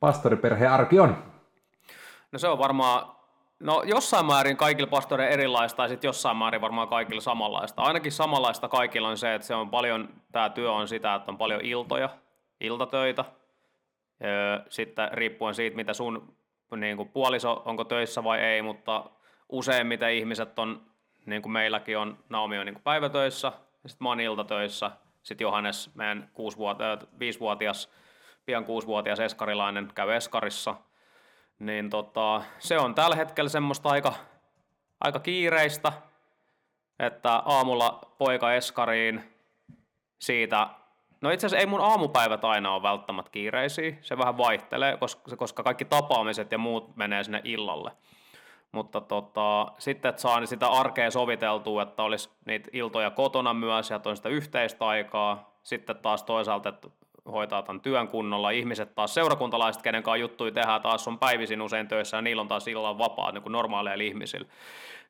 [0.00, 1.16] pastoriperheen arki on?
[2.32, 3.14] No se on varmaan,
[3.60, 7.82] no jossain määrin kaikilla pastoreilla erilaista ja sitten jossain määrin varmaan kaikilla samanlaista.
[7.82, 11.38] Ainakin samanlaista kaikilla on se, että se on paljon, tämä työ on sitä, että on
[11.38, 12.08] paljon iltoja,
[12.60, 13.24] iltatöitä.
[14.68, 16.34] Sitten riippuen siitä, mitä sun
[16.76, 19.04] niin kuin puoliso onko töissä vai ei, mutta
[19.48, 20.82] useimmiten ihmiset on,
[21.26, 24.90] niin kuin meilläkin on, Naomi on niin kuin päivätöissä, ja sitten mä oon iltatöissä,
[25.22, 26.30] sitten Johannes, meidän
[27.14, 27.90] 5-vuotias,
[28.46, 30.74] pian 6-vuotias eskarilainen käy eskarissa,
[31.58, 34.14] niin tota, se on tällä hetkellä semmoista aika,
[35.00, 35.92] aika kiireistä,
[36.98, 39.34] että aamulla poika eskariin,
[40.18, 40.68] siitä
[41.24, 45.62] No itse asiassa ei mun aamupäivät aina ole välttämättä kiireisiä, se vähän vaihtelee, koska, koska
[45.62, 47.90] kaikki tapaamiset ja muut menee sinne illalle.
[48.74, 54.00] Mutta tota, sitten, että saa sitä arkea soviteltua, että olisi niitä iltoja kotona myös ja
[54.14, 55.58] sitä yhteistä aikaa.
[55.62, 56.88] Sitten taas toisaalta, että
[57.32, 58.50] hoitaa tämän työn kunnolla.
[58.50, 62.48] Ihmiset taas, seurakuntalaiset, kenen kanssa juttuja tehdään, taas on päivisin usein töissä ja niillä on
[62.48, 64.48] taas illalla vapaa niin kuin normaaleilla ihmisillä.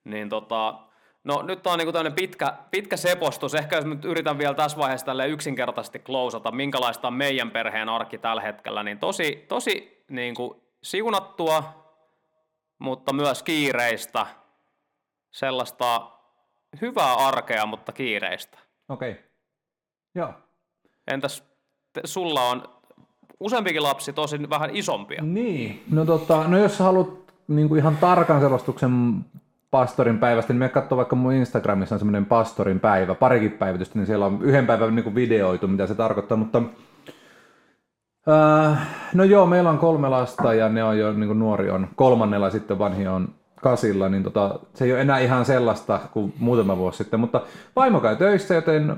[0.05, 0.75] Niin tota,
[1.25, 3.55] No nyt on niin tämmöinen pitkä, pitkä sepostus.
[3.55, 8.19] Ehkä jos nyt yritän vielä tässä vaiheessa tälle yksinkertaisesti klousata, minkälaista on meidän perheen arki
[8.19, 11.84] tällä hetkellä, niin tosi, tosi niin kuin siunattua,
[12.79, 14.27] mutta myös kiireistä.
[15.31, 16.11] Sellaista
[16.81, 18.59] hyvää arkea, mutta kiireistä.
[18.89, 19.11] Okei.
[19.11, 19.23] Okay.
[20.15, 20.35] Joo.
[21.07, 21.45] Entäs
[21.93, 22.63] te, sulla on
[23.41, 25.23] useampikin lapsi, tosi vähän isompia.
[25.23, 29.25] Niin, no, tota, no jos haluat niin kuin ihan tarkan selostuksen
[29.71, 34.07] pastorin päivästä, niin me katsoa vaikka mun Instagramissa on semmoinen pastorin päivä, parikin päivitystä, niin
[34.07, 36.63] siellä on yhden päivän niin kuin videoitu, mitä se tarkoittaa, mutta
[38.29, 38.79] äh,
[39.15, 41.89] no joo, meillä on kolme lasta ja ne on jo, niin nuori on.
[41.97, 43.29] Kolmannella sitten vanhi on
[43.65, 47.41] kasilla, niin tota, se ei ole enää ihan sellaista kuin muutama vuosi sitten, mutta
[47.77, 48.97] vaimo käy töissä, joten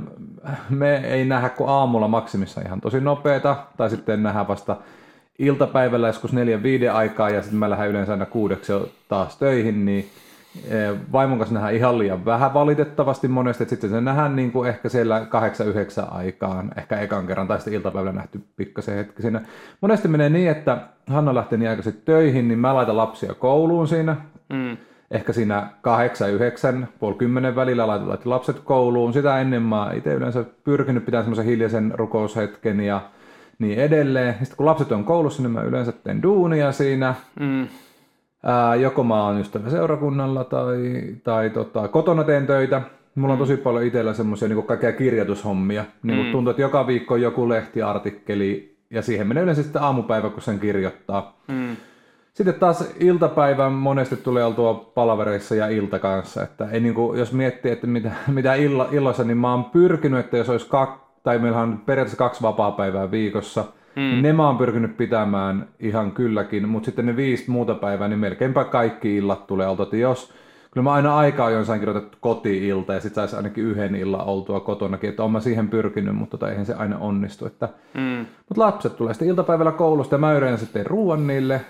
[0.71, 4.77] me ei nähdä kuin aamulla maksimissa ihan tosi nopeeta, tai sitten nähdään vasta
[5.39, 8.73] iltapäivällä joskus neljän viiden aikaa, ja sitten mä lähden yleensä aina kuudeksi
[9.09, 10.11] taas töihin, niin
[11.13, 14.89] vaimon kanssa nähdään ihan liian vähän valitettavasti monesti, että sitten se nähdään niin kuin ehkä
[14.89, 15.27] siellä
[16.11, 19.41] 8-9 aikaan, ehkä ekan kerran, tai sitten iltapäivällä nähty pikkasen hetki siinä.
[19.81, 24.17] Monesti menee niin, että Hanna lähtee niin aikaisin töihin, niin mä laitan lapsia kouluun siinä,
[24.49, 24.77] mm.
[25.11, 25.71] ehkä siinä
[26.83, 29.13] 8-9, puoli kymmenen välillä laitan lapset kouluun.
[29.13, 33.01] Sitä ennen mä itse yleensä pyrkinyt pitämään semmoisen hiljaisen rukoushetken ja
[33.59, 34.35] niin edelleen.
[34.35, 37.15] Sitten kun lapset on koulussa, niin mä yleensä teen duunia siinä.
[37.41, 37.69] Mm
[38.49, 42.83] Ää, joko mä oon ystävä seurakunnalla tai, tai tota, kotona teen töitä.
[43.15, 45.85] Mulla on tosi paljon itsellä semmoisia niin kaikkia kirjoitushommia.
[46.03, 50.31] Niin kuin tuntuu, että joka viikko on joku lehtiartikkeli ja siihen menee yleensä sitten aamupäivä,
[50.31, 51.41] kun sen kirjoittaa.
[51.49, 51.77] Mm.
[52.35, 56.43] Sitten taas iltapäivän monesti tulee oltua palavereissa ja ilta kanssa.
[56.43, 60.21] Että ei niin kuin, jos miettii, että mitä, mitä illa, illoissa, niin mä oon pyrkinyt,
[60.21, 63.65] että jos olisi kaksi, tai meillä on periaatteessa kaksi vapaa-päivää viikossa,
[63.97, 64.23] mm.
[64.23, 68.65] ne mä oon pyrkinyt pitämään ihan kylläkin, mutta sitten ne viisi muuta päivää, niin melkeinpä
[68.65, 69.83] kaikki illat tulee oltua.
[69.83, 70.33] Että jos,
[70.71, 75.11] kyllä mä aina aikaa jossain kirjoitettu koti-ilta ja sitten saisi ainakin yhden illan oltua kotonakin,
[75.11, 77.47] että oon mä siihen pyrkinyt, mutta tota, eihän se aina onnistu.
[77.47, 78.27] Että, Mm.
[78.49, 81.61] mutta lapset tulee sitten iltapäivällä koulusta ja mä yritän sitten ruoan niille.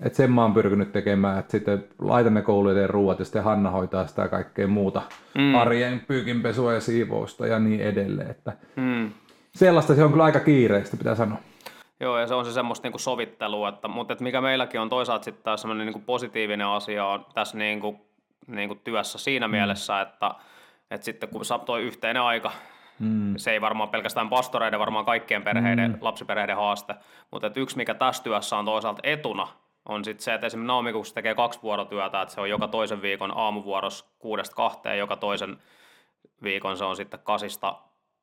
[0.00, 3.70] Että sen mä oon pyrkinyt tekemään, että sitten laitan ne teen ruuat ja sitten Hanna
[3.70, 5.02] hoitaa sitä kaikkea muuta
[5.38, 5.54] mm.
[5.54, 8.30] arjen pyykinpesua ja siivousta ja niin edelleen.
[8.30, 9.10] Että Mm.
[9.54, 11.38] Sellaista se on kyllä aika kiireistä, pitää sanoa.
[12.00, 15.24] Joo, ja se on se semmoista niinku sovittelua, että, mutta että mikä meilläkin on toisaalta
[15.24, 18.06] sitten taas semmoinen niinku positiivinen asia on tässä niinku,
[18.46, 19.50] niinku työssä siinä mm.
[19.50, 20.34] mielessä, että,
[20.90, 22.52] että sitten kun saa toi yhteinen aika,
[22.98, 23.34] mm.
[23.36, 25.98] se ei varmaan pelkästään pastoreiden, varmaan kaikkien perheiden, mm.
[26.00, 26.94] lapsiperheiden haaste,
[27.30, 29.48] mutta että yksi mikä tässä työssä on toisaalta etuna,
[29.88, 32.68] on sitten se, että esimerkiksi Naomi, kun se tekee kaksi vuorotyötä, että se on joka
[32.68, 35.58] toisen viikon aamuvuorossa kuudesta kahteen, joka toisen
[36.42, 37.74] viikon se on sitten kasista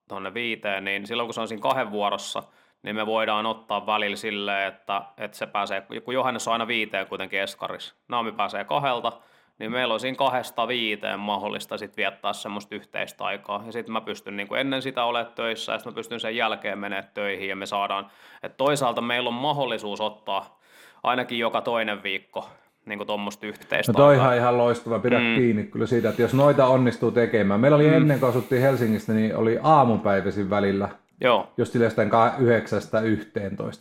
[0.10, 2.44] tuonne viiteen, niin silloin kun se on siinä kahden vuorossa,
[2.84, 7.08] niin me voidaan ottaa välillä silleen, että, että se pääsee, kun Johannes on aina viiteen
[7.08, 9.12] kuitenkin eskaris, Naomi pääsee kahdelta,
[9.60, 13.64] niin meillä on siinä kahdesta viiteen mahdollista sit viettää semmoista yhteistä aikaa.
[13.66, 16.36] Ja sitten mä pystyn niin kuin ennen sitä olemaan töissä, ja sitten mä pystyn sen
[16.36, 18.12] jälkeen menemään töihin, ja me saadaan,
[18.44, 20.60] että toisaalta meillä on mahdollisuus ottaa
[21.04, 22.50] ainakin joka toinen viikko
[22.90, 25.36] niin tuommoista yhteistä No toihan ihan loistava, pidä mm.
[25.36, 27.60] kiinni kyllä siitä, että jos noita onnistuu tekemään.
[27.60, 27.94] Meillä oli mm.
[27.94, 30.90] ennen kuin asuttiin Helsingistä, niin oli aamupäiväisin välillä,
[31.22, 31.48] Joo.
[31.64, 32.10] sille jostain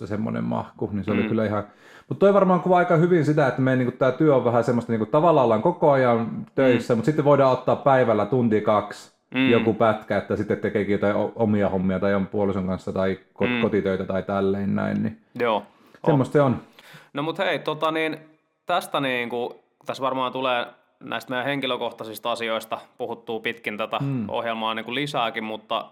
[0.03, 1.65] 9-11 semmoinen mahku, niin se oli kyllä ihan...
[2.09, 4.93] Mutta toi varmaan kuvaa aika hyvin sitä, että meidän niin tämä työ on vähän semmoista,
[4.93, 9.51] niin kuin, tavallaan ollaan koko ajan töissä, mutta sitten voidaan ottaa päivällä tunti kaksi mm.
[9.51, 13.63] joku pätkä, että sitten tekeekin jotain omia hommia tai on puolison kanssa tai mm.
[13.63, 15.63] kotitöitä tai tälleen näin, niin Joo.
[16.05, 16.57] semmoista se on.
[17.13, 18.19] No mutta hei, tota niin,
[18.69, 19.55] tästä niin kuin,
[19.87, 20.67] tässä varmaan tulee
[21.01, 24.29] näistä meidän henkilökohtaisista asioista puhuttuu pitkin tätä mm.
[24.29, 25.91] ohjelmaa niin kuin lisääkin, mutta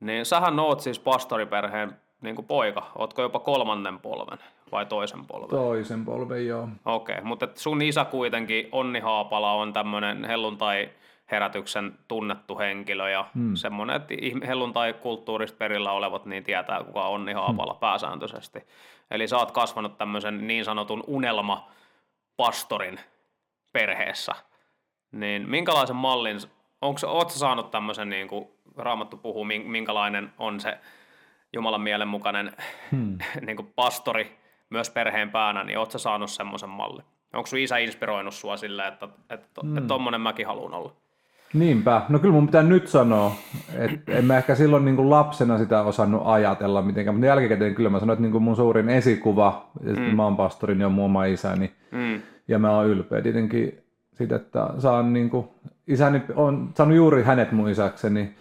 [0.00, 2.86] niin sähän oot siis pastoriperheen niin kuin poika.
[2.98, 4.38] Ootko jopa kolmannen polven
[4.72, 5.48] vai toisen polven?
[5.48, 6.68] Toisen polven, joo.
[6.84, 10.90] Okei, okay, mutta sun isä kuitenkin, Onni Haapala, on tämmöinen helluntai
[11.30, 13.54] herätyksen tunnettu henkilö ja hmm.
[13.54, 14.14] semmoinen, että
[14.46, 17.80] helluntai-kulttuurista perillä olevat niin tietää, kuka on Onni Haapala hmm.
[17.80, 18.66] pääsääntöisesti.
[19.10, 21.04] Eli sä oot kasvanut tämmöisen niin sanotun
[22.38, 23.00] unelma-pastorin
[23.72, 24.32] perheessä.
[25.12, 26.38] Niin minkälaisen mallin,
[26.80, 30.78] onko, oot saanut tämmöisen, niin kuin Raamattu puhuu, min- minkälainen on se
[31.52, 32.52] Jumalan mielenmukainen
[32.90, 33.18] hmm.
[33.46, 34.38] niin kuin pastori
[34.70, 37.04] myös perheen päänä, niin oot sä saanut semmoisen mallin?
[37.32, 39.76] Onko sun isä inspiroinut sua silleen, että, että, hmm.
[39.76, 40.92] että tommonen mäkin haluan olla?
[41.54, 42.02] Niinpä.
[42.08, 43.32] No kyllä mun pitää nyt sanoa,
[43.78, 47.90] että en mä ehkä silloin niin kuin lapsena sitä osannut ajatella mitenkään, mutta jälkikäteen kyllä
[47.90, 50.16] mä sanoin, että niin kuin mun suurin esikuva, ja mm.
[50.16, 51.72] mä oon pastori, niin on mun oma isäni.
[51.94, 52.20] Mm.
[52.48, 53.78] Ja mä oon ylpeä tietenkin
[54.12, 55.46] siitä, että saan niin kuin,
[55.86, 58.34] isäni on saanut juuri hänet mun isäkseni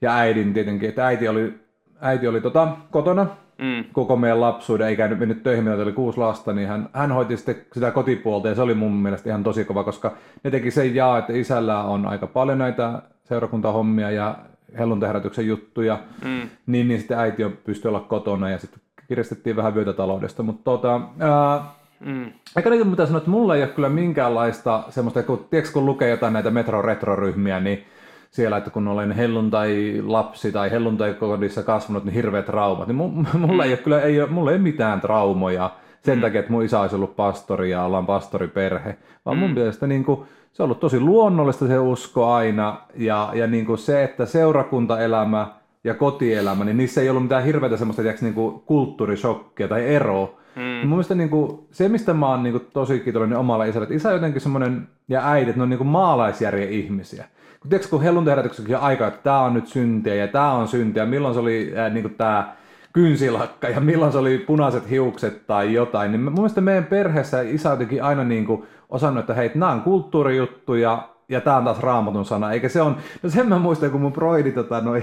[0.00, 1.54] ja äidin tietenkin, että äiti oli,
[2.00, 3.26] äiti oli tota, kotona
[3.58, 3.84] Mm.
[3.92, 7.36] koko meidän lapsuuden, eikä nyt mennyt töihin, meillä oli kuusi lasta, niin hän, hän hoiti
[7.36, 10.94] sitten sitä kotipuolta ja se oli mun mielestä ihan tosi kova, koska ne teki sen
[10.94, 14.38] jaa, että isällä on aika paljon näitä seurakuntahommia ja
[14.78, 16.48] helluntaherätyksen juttuja, Mm.
[16.66, 20.64] niin, niin sitten äiti on pystyi olla kotona ja sitten kiristettiin vähän vyötä taloudesta, mutta
[20.64, 21.64] tota, ää,
[22.04, 22.32] Mm.
[22.56, 26.10] Eikä niin mitä sanoa, että mulla ei ole kyllä minkäänlaista semmoista, kun, tiedätkö, kun lukee
[26.10, 27.84] jotain näitä metro-retro-ryhmiä, niin
[28.30, 32.88] siellä, että kun olen helluntai-lapsi tai helluntai-kodissa kasvanut, niin hirveät traumat.
[32.88, 35.70] Niin mu- mulla ei ole kyllä ei ole, mulla ei ole mitään traumoja
[36.02, 38.96] sen takia, että mun isä olisi ollut pastori ja ollaan pastoriperhe.
[39.26, 40.20] Vaan mun mielestä niin kuin,
[40.52, 45.46] se on ollut tosi luonnollista se usko aina ja, ja niin kuin se, että seurakuntaelämä
[45.84, 50.43] ja kotielämä, niin niissä ei ollut mitään hirveätä semmoista tiedätkö, niin kuin kulttuurishokkia tai eroa.
[50.56, 50.62] Mm.
[50.62, 53.94] Mun mielestä niin kuin, se, mistä mä oon niin kuin, tosi kiitollinen omalla isällä, että
[53.94, 57.24] isä on jotenkin semmoinen, ja äidit, ne on niin kuin maalaisjärjen ihmisiä.
[57.60, 61.06] Kun tiedätkö, kun helluntaherätyksenkin on aika, että tämä on nyt syntiä ja tämä on syntiä,
[61.06, 62.54] milloin se oli ää, niin kuin tämä
[62.92, 67.70] kynsilakka ja milloin se oli punaiset hiukset tai jotain, niin mun mielestä meidän perheessä isä
[67.70, 72.24] jotenkin aina niin kuin osannut, että hei, nämä on kulttuurijuttuja ja tämä on taas raamatun
[72.24, 75.02] sana, eikä se on, no sen mä muistan, kun mun broidi tota, noi,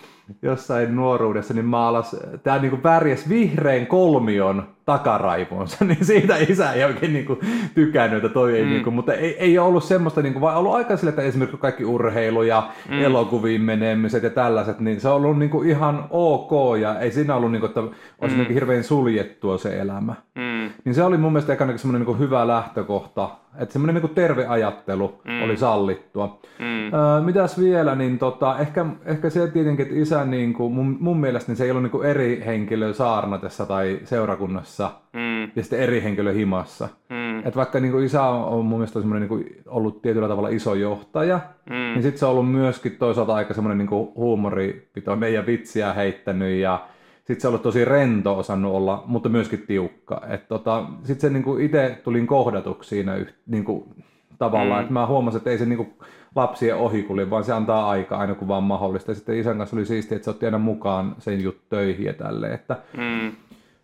[0.42, 7.12] jossain nuoruudessa, niin maalas, tää niinku värjäs vihreän kolmion takaraivoonsa, niin siitä isä ei oikein
[7.12, 7.38] niinku
[7.74, 8.70] tykännyt, että toi ei mm.
[8.70, 11.84] niinku, mutta ei, ei ole ollut semmoista, niinku, vaan ollut aika sille, että esimerkiksi kaikki
[11.84, 13.02] urheilu ja mm.
[13.02, 17.52] elokuviin menemiset ja tällaiset, niin se on ollut niinku ihan ok ja ei siinä ollut,
[17.52, 17.82] niinku, että
[18.20, 18.46] olisi mm.
[18.54, 20.14] hirveän suljettua se elämä.
[20.34, 20.70] Mm.
[20.84, 25.20] niin se oli mun mielestä ekana semmoinen niin hyvä lähtökohta, että semmoinen niin terve ajattelu
[25.24, 25.42] mm.
[25.42, 26.40] oli sallittua.
[26.58, 26.94] Mm.
[26.94, 31.20] Öö, mitäs vielä, niin tota, ehkä, ehkä se tietenkin, että isä niin kuin, mun, mun
[31.20, 34.71] mielestä niin se ei ollut niin kuin eri henkilö saarnatessa tai seurakunnassa
[35.12, 35.42] mm.
[35.42, 36.88] ja sitten eri henkilö himassa.
[37.10, 37.46] Mm.
[37.46, 40.74] Et vaikka niin kuin isä on mun mielestä semmoinen niin kuin ollut tietyllä tavalla iso
[40.74, 41.74] johtaja, mm.
[41.74, 46.60] niin sitten se on ollut myöskin toisaalta aika semmoinen niin kuin huumoripitoinen ja vitsiä heittänyt
[46.60, 50.22] ja sitten se on ollut tosi rento osannut olla, mutta myöskin tiukka.
[50.48, 53.94] Tota, sitten se niinku itse tulin kohdatuksi siinä yht, niinku,
[54.38, 54.82] tavallaan, mm.
[54.82, 55.86] että mä huomasin, että ei se niinku
[56.34, 59.10] lapsien ohikuli, vaan se antaa aikaa aina kun vaan mahdollista.
[59.10, 62.12] Ja sitten isän kanssa oli siistiä, että se otti aina mukaan sen juttu töihin ja
[62.12, 62.54] tälleen.
[62.54, 63.32] Että, mm.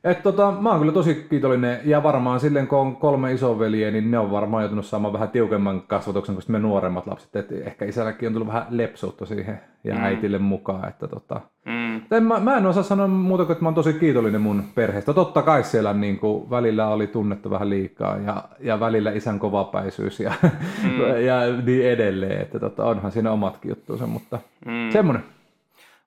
[0.04, 4.10] Et tota, mä oon kyllä tosi kiitollinen ja varmaan silleen kun on kolme isoveliä, niin
[4.10, 7.36] ne on varmaan joutunut saamaan vähän tiukemman kasvatuksen kuin me nuoremmat lapset.
[7.36, 10.04] Et ehkä isälläkin on tullut vähän lepsuutta siihen ja mm.
[10.04, 10.88] äitille mukaan.
[10.88, 11.96] Että tota, mm.
[12.10, 15.14] en, mä, mä, en osaa sanoa muuta kuin, että mä oon tosi kiitollinen mun perheestä.
[15.14, 20.20] Totta kai siellä niin kuin, välillä oli tunnettu vähän liikaa ja, ja välillä isän kovapäisyys
[20.20, 20.32] ja,
[20.82, 21.00] mm.
[21.28, 22.40] ja niin edelleen.
[22.40, 24.90] Että tota, onhan siinä omatkin juttuunsa, mutta mm.
[24.92, 25.24] semmonen.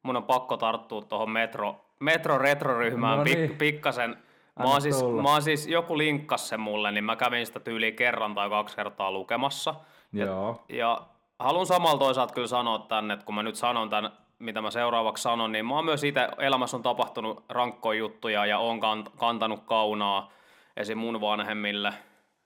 [0.04, 3.50] Mun on pakko tarttua tuohon metro Metro Retro-ryhmään no niin.
[3.50, 4.18] pik, pikkasen.
[4.60, 7.96] Mä oon, siis, mä oon siis, joku linkkas sen mulle, niin mä kävin sitä tyyliin
[7.96, 9.76] kerran tai kaksi kertaa lukemassa.
[10.14, 10.64] Joo.
[10.70, 11.02] Ja, ja
[11.40, 15.24] haluan samalla toisaalta kyllä sanoa tänne, että kun mä nyt sanon tämän, mitä mä seuraavaksi
[15.24, 18.80] sanon, niin mä oon myös itse, elämässä on tapahtunut rankkoja juttuja ja oon
[19.18, 20.32] kantanut kaunaa
[20.78, 20.98] esim.
[20.98, 21.94] mun vanhemmille,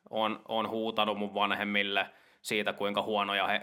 [0.10, 2.10] on, on huutanut mun vanhemmille
[2.46, 3.62] siitä, kuinka huonoja he,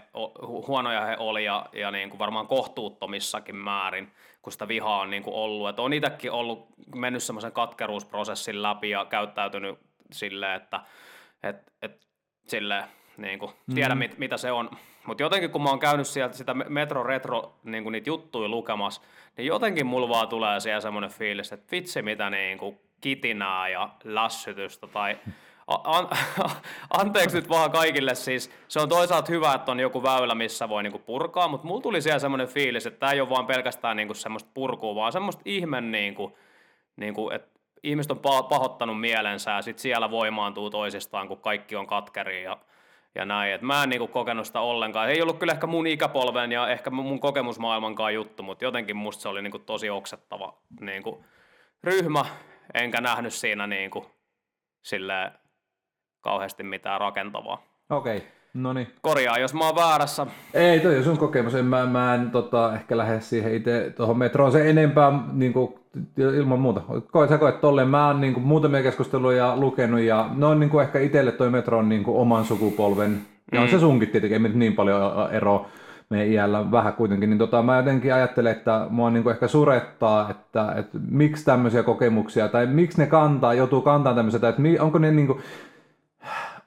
[0.67, 4.11] huonoja he oli ja, ja niin kuin varmaan kohtuuttomissakin määrin
[4.43, 5.69] kun sitä vihaa on niin kuin ollut.
[5.69, 9.79] Et on itsekin ollut mennyt semmoisen katkeruusprosessin läpi ja käyttäytynyt
[10.11, 10.81] silleen, että
[11.43, 12.07] et, et,
[12.47, 12.83] silleen,
[13.17, 14.69] niin kuin, tiedä mit, mitä se on.
[15.05, 19.01] Mutta jotenkin kun mä oon käynyt sieltä sitä Metro Retro niin kuin niitä juttuja lukemassa,
[19.37, 23.89] niin jotenkin mulla vaan tulee siellä semmoinen fiilis, että vitsi mitä niin kuin kitinää ja
[24.03, 25.17] lässytystä tai
[25.67, 26.07] an,
[26.99, 30.83] anteeksi nyt vaan kaikille siis, se on toisaalta hyvä, että on joku väylä, missä voi
[30.83, 34.13] niinku purkaa, mutta mulla tuli siellä semmoinen fiilis, että tämä ei ole vaan pelkästään niinku
[34.13, 36.37] semmoista purkua, vaan semmoista ihme, niinku,
[36.95, 42.43] niinku, että ihmiset on pahoittanut mielensä ja sitten siellä voimaantuu toisistaan, kun kaikki on katkeri
[42.43, 42.57] ja,
[43.15, 43.53] ja näin.
[43.53, 45.09] Et mä en niinku kokenut sitä ollenkaan.
[45.09, 49.29] Ei ollut kyllä ehkä mun ikäpolven ja ehkä mun kokemusmaailmankaan juttu, mutta jotenkin musta se
[49.29, 51.25] oli niinku tosi oksettava niinku
[51.83, 52.25] ryhmä,
[52.73, 54.11] enkä nähnyt siinä niinku,
[54.81, 55.31] silleen,
[56.23, 57.63] kauheasti mitään rakentavaa.
[57.89, 58.29] Okei, okay.
[58.53, 58.87] no niin.
[59.01, 60.27] Korjaa, jos mä oon väärässä.
[60.53, 61.55] Ei, toi on sun kokemus.
[61.55, 65.79] En, mä, mä en tota, ehkä lähde siihen itse tuohon metroon se enempää niin kuin,
[66.17, 66.81] ilman muuta.
[67.11, 67.87] Koet, sä koet tolleen.
[67.87, 71.49] Mä oon niin kuin, muutamia keskusteluja lukenut ja ne on niin kuin, ehkä itselle toi
[71.49, 73.21] metro on niin kuin, oman sukupolven.
[73.51, 73.71] Ja on mm.
[73.71, 75.67] se sunkin tietenkin, ei niin paljon eroa
[76.09, 80.73] meidän iällä vähän kuitenkin, niin tota, mä jotenkin ajattelen, että mua niin ehkä surettaa, että,
[80.77, 85.27] että miksi tämmöisiä kokemuksia, tai miksi ne kantaa, joutuu kantaa tämmöisiä, että onko ne niin
[85.27, 85.39] kuin,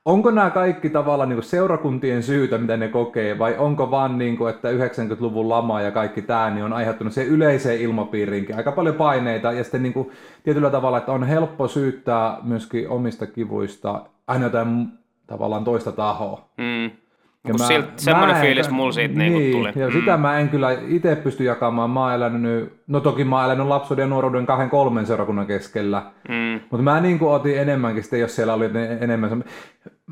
[0.06, 4.54] onko nämä kaikki tavallaan niin seurakuntien syytä, mitä ne kokee, vai onko vaan niin kuin,
[4.54, 9.52] että 90-luvun lama ja kaikki tämä niin on aiheuttanut se yleiseen ilmapiiriinkin aika paljon paineita,
[9.52, 10.10] ja sitten niin kuin,
[10.42, 14.88] tietyllä tavalla, että on helppo syyttää myöskin omista kivuista aina jotain
[15.26, 16.48] tavallaan toista tahoa.
[16.58, 17.05] Mm.
[17.46, 19.72] Ja mä, siltä, semmoinen fiilis mulla siitä niin, niin tuli.
[19.76, 19.92] Ja mm.
[19.92, 21.90] sitä mä en kyllä itse pysty jakamaan.
[21.90, 26.02] Mä oon elänyt, no toki mä oon elänyt lapsuuden ja nuoruuden kahden kolmen seurakunnan keskellä.
[26.28, 26.60] Mm.
[26.70, 29.44] Mutta mä niin kuin otin enemmänkin sitten, jos siellä oli enemmän.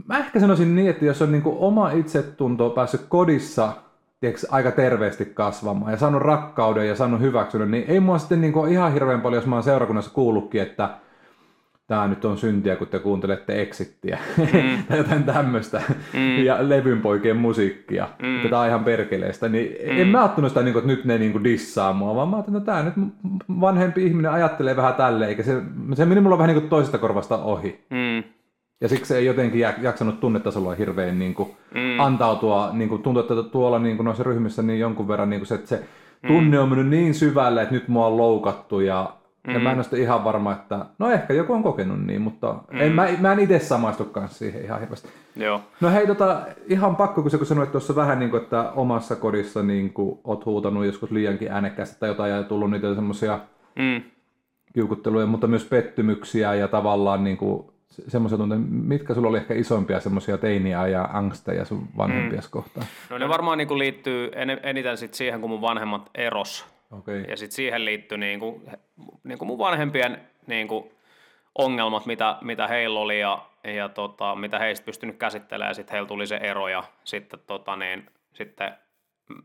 [0.07, 3.73] Mä ehkä sanoisin niin, että jos on niin kuin oma itsetunto päässyt kodissa
[4.21, 8.53] tiedätkö, aika terveesti kasvamaan ja saanut rakkauden ja saanut hyväksynyt, niin ei mua sitten niin
[8.53, 10.91] kuin ihan hirveän paljon, jos mä oon seurakunnassa kuullutkin, että–
[11.87, 14.85] tämä nyt on syntiä, kun te kuuntelette Exittiä mm.
[14.89, 16.45] tai jotain tämmöistä, mm.
[16.45, 18.37] ja levynpoikien musiikkia, mm.
[18.37, 20.01] että tämä on ihan perkeleistä, niin mm.
[20.01, 22.73] en mä ajattunut sitä, niin että nyt ne niin dissaa mua, vaan mä ajattelin, että
[22.73, 22.95] tämä nyt
[23.61, 25.63] vanhempi ihminen ajattelee vähän tälleen, eikä se,
[25.95, 27.87] se meni mulla vähän niin kuin toisesta korvasta ohi.
[27.91, 28.23] Mm.
[28.81, 32.01] Ja siksi ei jotenkin jaksanut tunnetasolla hirveän niin kuin mm.
[32.01, 35.47] antautua, niin kuin tuntuu, että tuolla niin kuin noissa ryhmissä niin jonkun verran niin kuin
[35.47, 35.83] se, että se
[36.27, 39.17] tunne on mennyt niin syvälle, että nyt mua on loukattu ja
[39.47, 39.55] Mm.
[39.55, 42.81] Ja mä en ole ihan varma, että no ehkä joku on kokenut niin, mutta mm.
[42.81, 45.09] en, mä, mä en itse samaistu kanssa siihen ihan hirveästi.
[45.37, 45.61] Joo.
[45.81, 49.17] No hei, tota, ihan pakko, kun sä kun sanoit tuossa vähän niin kuin, että omassa
[49.17, 53.41] kodissa niin kuin, oot huutanut joskus liiankin äänekkäästi tai jotain ja tullut niitä semmoisia
[53.77, 54.03] mm.
[54.73, 57.67] kiukutteluja, mutta myös pettymyksiä ja tavallaan niin kuin,
[58.09, 62.51] semmoisia tunteita, mitkä sulla oli ehkä isompia semmoisia teiniä ja angsteja sun vanhempia mm.
[62.51, 62.87] kohtaan?
[63.11, 64.31] No ne varmaan niin kuin liittyy
[64.63, 67.25] eniten sit siihen, kun mun vanhemmat eros Okay.
[67.29, 68.71] Ja sitten siihen liittyi niin kuin,
[69.25, 70.91] niin kuin mun vanhempien niin kuin
[71.59, 75.75] ongelmat, mitä, mitä heillä oli ja, ja tota, mitä heistä pystynyt käsittelemään.
[75.75, 78.75] Sitten heillä tuli se ero ja sitten, tota, niin, sitten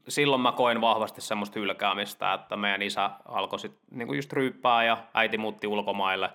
[0.08, 4.98] silloin mä koin vahvasti semmoista hylkäämistä, että meidän isä alkoi sitten niin just ryyppää ja
[5.14, 6.30] äiti muutti ulkomaille.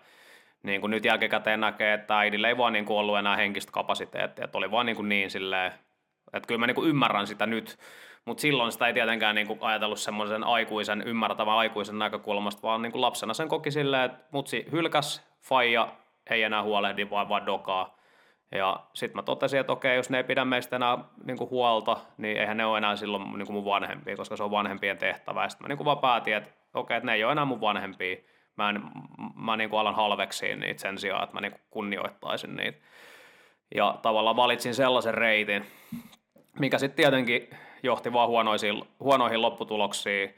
[0.62, 4.44] niin kuin nyt jälkikäteen näkee, että äidillä ei vaan niin kuin ollut enää henkistä kapasiteettia,
[4.44, 5.72] että oli vaan niin, kuin niin silleen,
[6.32, 7.78] että kyllä mä niin kuin ymmärrän sitä nyt,
[8.25, 12.93] mutta silloin sitä ei tietenkään niin kuin ajatellut semmoisen aikuisen, ymmärtävän aikuisen näkökulmasta, vaan niin
[12.93, 15.89] kuin lapsena sen koki silleen, että mutsi hylkäs, faija
[16.31, 17.99] ei enää huolehdi, vaan vaan dokaa.
[18.53, 21.97] Ja sitten mä totesin, että okei, jos ne ei pidä meistä enää niin kuin huolta,
[22.18, 25.49] niin eihän ne ole enää silloin niin kuin mun vanhempia, koska se on vanhempien tehtävä.
[25.49, 28.16] Sitten mä niin kuin vaan päätin, että okei, että ne ei ole enää mun vanhempia.
[28.57, 28.83] Mä, en,
[29.35, 32.79] mä niin kuin alan halveksiin niitä sen sijaan, että mä niin kuin kunnioittaisin niitä.
[33.75, 35.66] Ja tavallaan valitsin sellaisen reitin,
[36.59, 37.50] mikä sitten tietenkin
[37.82, 40.34] johti vaan huonoihin, huonoihin lopputuloksiin.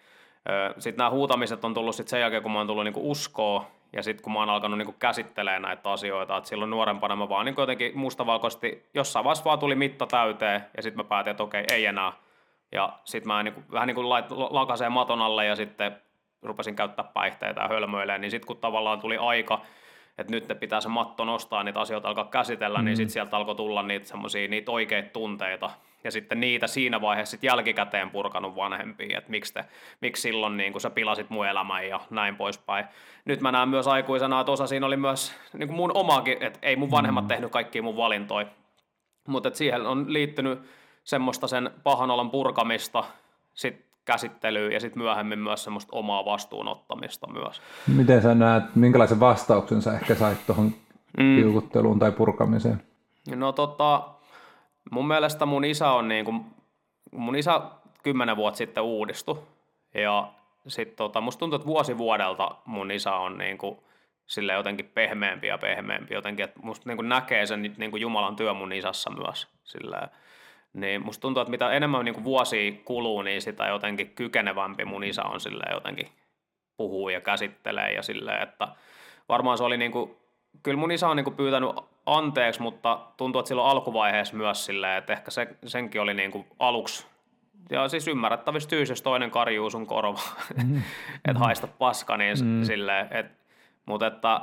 [0.79, 4.03] Sitten nämä huutamiset on tullut sitten sen jälkeen, kun mä oon tullut niinku uskoa ja
[4.03, 7.61] sitten kun mä oon alkanut niinku käsittelemään näitä asioita, että silloin nuorempana mä vaan niinku
[7.61, 11.87] jotenkin mustavalkoisesti, jossain vaiheessa vaan tuli mitta täyteen ja sitten mä päätin, että okei, ei
[11.87, 12.13] enää.
[12.73, 14.09] Ja sitten mä niinku, vähän niin kuin
[14.51, 15.97] lakaseen maton alle ja sitten
[16.43, 19.61] rupesin käyttää päihteitä ja hölmöilemään, niin sitten kun tavallaan tuli aika,
[20.19, 22.87] että nyt ne pitää se matto nostaa, niitä asioita alkaa käsitellä, niin mm.
[22.87, 25.71] niin sitten sieltä alkoi tulla niitä semmoisia niitä oikeita tunteita,
[26.07, 29.65] ja sitten niitä siinä vaiheessa sit jälkikäteen purkanut vanhempiin, että miksi, te,
[30.01, 32.85] miksi silloin niin kun sä pilasit mun elämän ja näin poispäin.
[33.25, 36.59] Nyt mä näen myös aikuisena, että osa siinä oli myös niin kuin mun omaakin, että
[36.63, 37.29] ei mun vanhemmat mm.
[37.29, 38.47] tehnyt kaikkia mun valintoja,
[39.29, 40.59] mutta siihen on liittynyt
[41.05, 43.05] semmoista sen pahan olon purkamista,
[43.55, 47.63] sit käsittelyyn ja sitten myöhemmin myös semmoista omaa vastuunottamista myös.
[47.97, 50.73] Miten sä näet, minkälaisen vastauksen sä ehkä sait tuohon
[51.19, 51.37] mm.
[51.37, 52.83] kiukutteluun tai purkamiseen?
[53.35, 54.16] No tota,
[54.91, 56.45] mun mielestä mun isä on niin kuin,
[57.13, 57.61] mun isä
[58.03, 59.43] kymmenen vuotta sitten uudistui
[59.95, 60.29] ja
[60.69, 63.79] sitten tota, musta tuntuu, että vuosi vuodelta mun isä on niin kuin,
[64.27, 68.37] sille jotenkin pehmeämpi ja pehmeämpi jotenkin, että musta niin kuin näkee sen niin kuin Jumalan
[68.37, 70.09] työ mun isässä myös silleen,
[70.73, 75.05] niin musta tuntuu, että mitä enemmän niin kuin vuosia kuluu, niin sitä jotenkin kykenevämpi mun
[75.05, 76.09] isä on silleen jotenkin
[76.77, 78.69] puhuu ja käsittelee ja silleen, että
[79.29, 80.17] varmaan se oli niin kuin,
[80.63, 81.71] kyllä mun isä on niin kuin pyytänyt
[82.07, 86.47] anteeksi, mutta tuntuu, että silloin alkuvaiheessa myös silleen, että ehkä se, senkin oli niin kuin
[86.59, 87.07] aluksi
[87.71, 90.21] ja siis ymmärrettävistä syistä, jos toinen karjuu sun korva,
[90.65, 90.83] mm.
[91.29, 92.65] että haista paska, niin mm.
[92.65, 93.35] silleen, että,
[93.87, 94.41] mutta että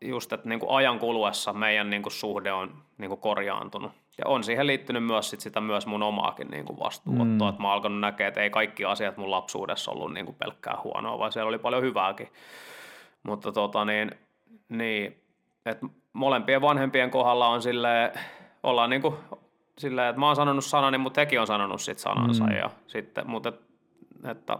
[0.00, 3.92] just, että niin kuin ajan kuluessa meidän niin kuin suhde on niin kuin korjaantunut.
[4.18, 7.50] Ja on siihen liittynyt myös sit sitä myös mun omaakin niin kuin vastuunottoa, mm.
[7.50, 10.78] että mä oon alkanut näkeä, että ei kaikki asiat mun lapsuudessa ollut niin kuin pelkkää
[10.84, 12.28] huonoa, vaan siellä oli paljon hyvääkin.
[13.22, 14.10] Mutta tota niin,
[14.68, 15.22] niin
[15.66, 18.10] että molempien vanhempien kohdalla on silleen,
[18.62, 19.14] ollaan niin kuin
[19.78, 22.44] silleen, että mä oon sanonut sanani, mutta tekin on sanonut sit sanansa.
[22.44, 22.56] Mm.
[22.56, 23.52] Ja sitten, mutta
[24.24, 24.58] että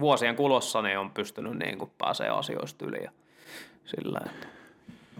[0.00, 3.10] vuosien kulossa niin on pystynyt niin kuin pääsee asioista yli ja
[3.84, 4.46] sillä, että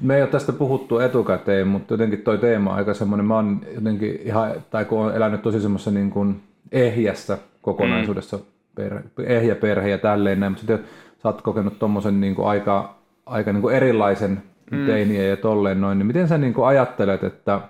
[0.01, 3.61] me ei ole tästä puhuttu etukäteen, mutta jotenkin toi teema on aika semmoinen, mä oon
[3.75, 6.43] jotenkin ihan, tai kun on elänyt tosi semmoisessa niin kuin
[6.73, 8.43] ehjässä kokonaisuudessa, mm.
[8.75, 10.89] perhe, ehjä perhe ja tälleen näin, mutta sitten
[11.23, 12.95] sä oot kokenut tuommoisen niin kuin aika,
[13.27, 14.87] aika niin kuin erilaisen mm.
[14.87, 17.61] teiniä ja tolleen noin, niin miten sä niin kuin ajattelet, että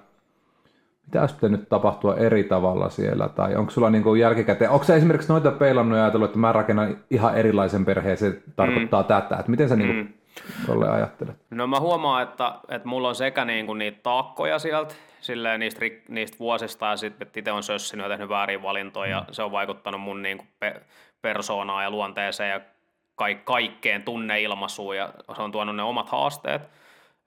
[1.06, 4.94] mitä olisi pitänyt tapahtua eri tavalla siellä, tai onko sulla niin kuin jälkikäteen, onko sä
[4.94, 9.08] esimerkiksi noita peilannut ja ajatellut, että mä rakennan ihan erilaisen perheen, se tarkoittaa mm.
[9.08, 10.12] tätä, että miten sä niin kuin mm
[10.66, 11.36] Tolle ajattelet?
[11.50, 16.38] No mä huomaan, että, että mulla on sekä niinku niitä taakkoja sieltä, silleen niistä, niistä
[16.38, 19.26] vuosista ja sitten itse on sössinyt ja tehnyt väärin valintoja mm.
[19.28, 20.80] ja se on vaikuttanut mun niinku pe,
[21.22, 22.60] persoonaan ja luonteeseen ja
[23.14, 26.62] ka- kaikkeen tunneilmaisuun ja se on tuonut ne omat haasteet.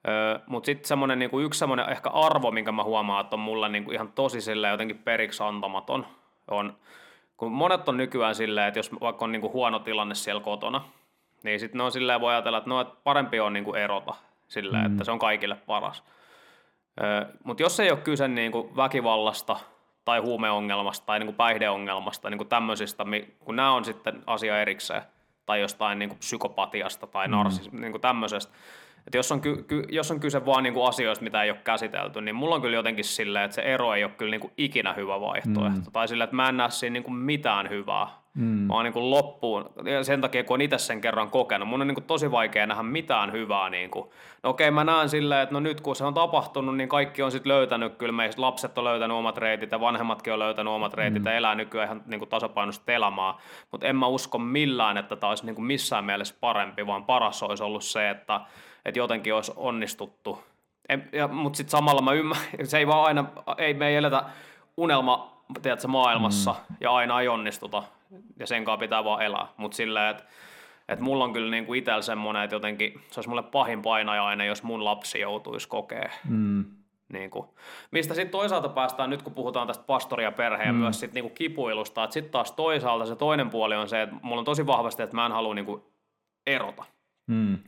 [0.08, 3.68] Öö, Mutta sitten semmoinen niinku yksi semmoinen ehkä arvo, minkä mä huomaan, että on mulle
[3.68, 6.06] niinku ihan tosi silleen jotenkin periksi antamaton,
[6.50, 6.76] on,
[7.36, 10.84] kun monet on nykyään silleen, että jos vaikka on niinku huono tilanne siellä kotona,
[11.42, 14.14] niin sitten ne on silleen voi ajatella, että no, että parempi on niinku erota
[14.48, 14.92] silleen, mm.
[14.92, 16.04] että se on kaikille paras.
[17.44, 19.56] Mutta jos ei ole kyse niinku väkivallasta
[20.04, 23.04] tai huumeongelmasta tai niinku päihdeongelmasta, niinku tämmöisistä,
[23.38, 25.02] kun nämä on sitten asia erikseen,
[25.46, 27.80] tai jostain niinku psykopatiasta tai narsismista, mm.
[27.80, 28.52] niinku tämmöisestä,
[29.08, 32.20] et jos, on ky, ky, jos on kyse vaan niinku asioista, mitä ei ole käsitelty,
[32.20, 35.20] niin mulla on kyllä jotenkin silleen, että se ero ei ole kyllä niinku ikinä hyvä
[35.20, 35.80] vaihtoehto.
[35.80, 35.92] Mm.
[35.92, 38.06] Tai silleen, että mä en näe siinä niinku mitään hyvää.
[38.34, 38.68] Mm.
[38.68, 42.02] Vaan niin loppuun, ja sen takia kun on itse sen kerran kokenut, mun on niin
[42.02, 43.70] tosi vaikea nähdä mitään hyvää.
[43.70, 44.10] Niin kuin.
[44.42, 47.30] No okei, mä näen silleen, että no nyt kun se on tapahtunut, niin kaikki on
[47.32, 51.22] sitten löytänyt, kyllä meistä lapset on löytänyt omat reitit ja vanhemmatkin on löytänyt omat reitit
[51.22, 51.26] mm.
[51.26, 53.34] ja elää nykyään ihan niin tasapainoista elämää.
[53.70, 57.42] Mutta en mä usko millään, että tämä olisi niin kuin missään mielessä parempi, vaan paras
[57.42, 58.40] olisi ollut se, että,
[58.88, 60.44] että jotenkin olisi onnistuttu.
[61.32, 63.24] Mutta sitten samalla mä ymmärrän, se ei vaan aina,
[63.58, 64.24] ei me ei eletä
[64.76, 66.76] unelma tiedätkö, maailmassa mm.
[66.80, 67.82] ja aina ei onnistuta
[68.38, 69.46] ja sen kanssa pitää vaan elää.
[69.56, 70.24] Mutta silleen, että
[70.88, 74.62] et mulla on kyllä niinku itsellä semmoinen, että jotenkin se olisi mulle pahin painajainen, jos
[74.62, 76.10] mun lapsi joutuisi kokea.
[76.28, 76.64] Mm.
[77.12, 77.54] Niinku.
[77.90, 80.80] Mistä sitten toisaalta päästään, nyt kun puhutaan tästä pastori ja perheen mm.
[80.80, 84.38] myös sit niinku kipuilusta, että sitten taas toisaalta se toinen puoli on se, että mulla
[84.38, 85.92] on tosi vahvasti, että mä en halua niinku
[86.46, 86.84] erota.
[87.26, 87.58] Mm.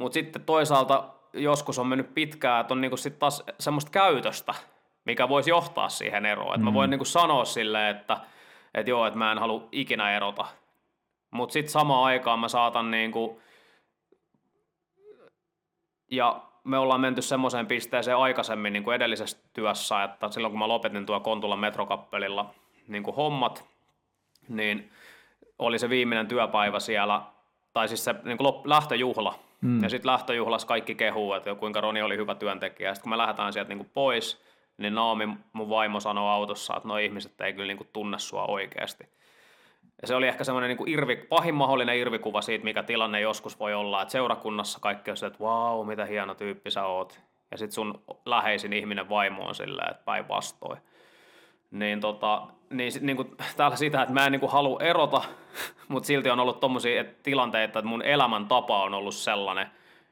[0.00, 4.54] Mutta sitten toisaalta joskus on mennyt pitkään, että on niinku sit taas semmoista käytöstä,
[5.04, 6.54] mikä voisi johtaa siihen eroon.
[6.54, 6.64] Et mm.
[6.64, 8.16] Mä voin niinku sanoa silleen, että
[8.74, 10.46] et joo, että mä en halua ikinä erota.
[11.30, 13.40] Mutta sitten samaan aikaan mä saatan niinku,
[16.10, 20.68] ja me ollaan menty semmoiseen pisteeseen aikaisemmin niin kuin edellisessä työssä, että silloin kun mä
[20.68, 22.54] lopetin tuo Kontulan metrokappelilla
[22.88, 23.64] niin kuin hommat,
[24.48, 24.90] niin
[25.58, 27.22] oli se viimeinen työpäivä siellä,
[27.72, 29.82] tai siis se niin kuin lähtöjuhla, mm.
[29.82, 33.52] ja sitten lähtöjuhlas kaikki kehuu, että kuinka Roni oli hyvä työntekijä, sitten kun me lähdetään
[33.52, 34.42] sieltä niin kuin pois,
[34.78, 38.44] niin Naomi, mun vaimo, sanoi autossa, että nuo ihmiset ei kyllä niin kuin tunne sua
[38.46, 39.04] oikeasti.
[40.02, 43.60] Ja se oli ehkä semmoinen niin kuin irvi, pahin mahdollinen irvikuva siitä, mikä tilanne joskus
[43.60, 47.20] voi olla, että seurakunnassa kaikki on se, että vau, mitä hieno tyyppi sä oot.
[47.50, 50.80] Ja sitten sun läheisin ihminen vaimo on silleen, että päinvastoin.
[51.70, 55.22] Niin, tota, niin, niin kuin täällä sitä, että mä en niin kuin halua erota,
[55.88, 59.66] mutta silti on ollut tommosia tilanteita, että mun elämäntapa on ollut sellainen,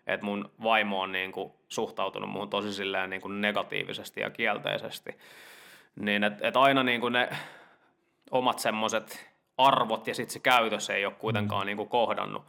[0.07, 5.19] että mun vaimo on niin kuin suhtautunut muuhun tosi silleen niin kuin negatiivisesti ja kielteisesti.
[6.01, 7.29] Niin että et aina niin kuin ne
[8.31, 9.29] omat semmoiset
[9.59, 11.67] arvot ja sitten se käytös ei ole kuitenkaan mm.
[11.67, 12.43] niin kuin kohdannut.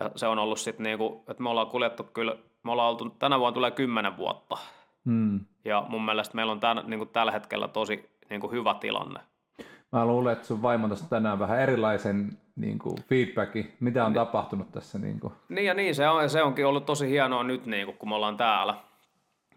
[0.00, 3.10] Ja se on ollut sitten niin kuin, että me ollaan kuljettu kyllä, me ollaan oltu,
[3.10, 4.58] tänä vuonna tulee kymmenen vuotta.
[5.04, 5.40] Mm.
[5.64, 9.20] Ja mun mielestä meillä on tämän, niin kuin tällä hetkellä tosi niin kuin hyvä tilanne.
[9.92, 14.14] Mä luulen, että sun vaimo tästä tänään vähän erilaisen niin kuin feedbacki, mitä on niin,
[14.14, 14.98] tapahtunut tässä.
[14.98, 15.32] Niin, kuin.
[15.48, 18.14] niin ja niin, se, on, se onkin ollut tosi hienoa nyt, niin kuin, kun me
[18.14, 18.74] ollaan täällä.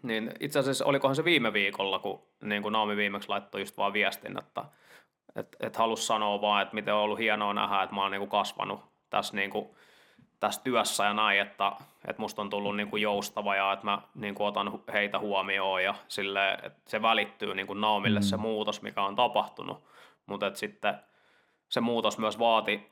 [0.02, 3.92] Niin itse asiassa olikohan se viime viikolla, kun niin kuin Naomi viimeksi laittoi just vaan
[3.92, 4.64] viestin, että
[5.36, 8.26] että et halus sanoa vaan, että miten on ollut hienoa nähdä, että mä oon niinku
[8.26, 9.76] kasvanut tässä, niinku,
[10.42, 11.72] tässä työssä ja näin, että,
[12.08, 16.52] että musta on tullut niinku joustava ja että mä niinku otan heitä huomioon ja sille,
[16.52, 18.24] että se välittyy niinku Naomille mm.
[18.24, 19.84] se muutos, mikä on tapahtunut,
[20.26, 20.94] mutta että sitten
[21.68, 22.90] se muutos myös vaati,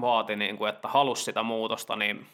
[0.00, 2.26] vaati niinku, että halus sitä muutosta, niin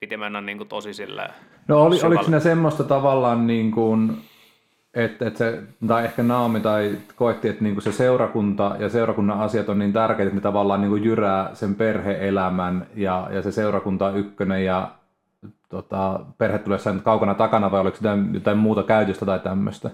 [0.00, 1.34] piti mennä niinku tosi silleen
[1.68, 4.22] No oli, oliko siinä semmoista tavallaan niin kuin,
[4.94, 9.68] että et se, tai ehkä Naomi tai koetti, että niinku se seurakunta ja seurakunnan asiat
[9.68, 14.16] on niin tärkeitä, että ne tavallaan niinku jyrää sen perheelämän ja, ja se seurakunta on
[14.16, 14.90] ykkönen ja
[15.68, 19.90] tota, perhe tulee nyt kaukana takana vai oliko jotain, jotain muuta käytöstä tai tämmöistä?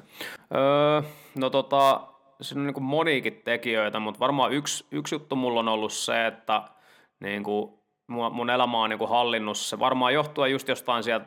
[0.54, 1.02] Öö,
[1.38, 2.00] no tota,
[2.40, 6.62] siinä on niin moniikin tekijöitä, mutta varmaan yksi, yksi juttu mulla on ollut se, että
[7.20, 7.72] niin kuin,
[8.06, 11.26] mun elämä on niin hallinnut se varmaan johtuen just jostain sieltä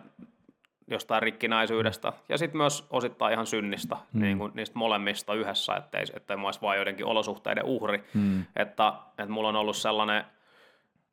[0.90, 4.22] jostain rikkinäisyydestä ja sitten myös osittain ihan synnistä, mm.
[4.22, 8.04] niin kuin niistä molemmista yhdessä, ettei, ettei mä olisi vain joidenkin olosuhteiden uhri.
[8.14, 8.46] Mm.
[8.56, 10.24] Että, että mulla on ollut sellainen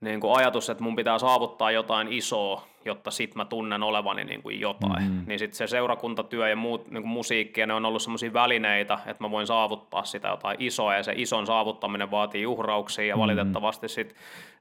[0.01, 4.43] niin kuin ajatus, että mun pitää saavuttaa jotain isoa, jotta sit mä tunnen olevani niin
[4.43, 5.03] kuin jotain.
[5.03, 5.24] Mm-hmm.
[5.27, 8.99] Niin sitten se seurakuntatyö ja muut niin kuin musiikki, ja ne on ollut sellaisia välineitä,
[9.07, 13.22] että mä voin saavuttaa sitä jotain isoa, ja se ison saavuttaminen vaatii uhrauksia, ja mm-hmm.
[13.22, 14.14] valitettavasti sit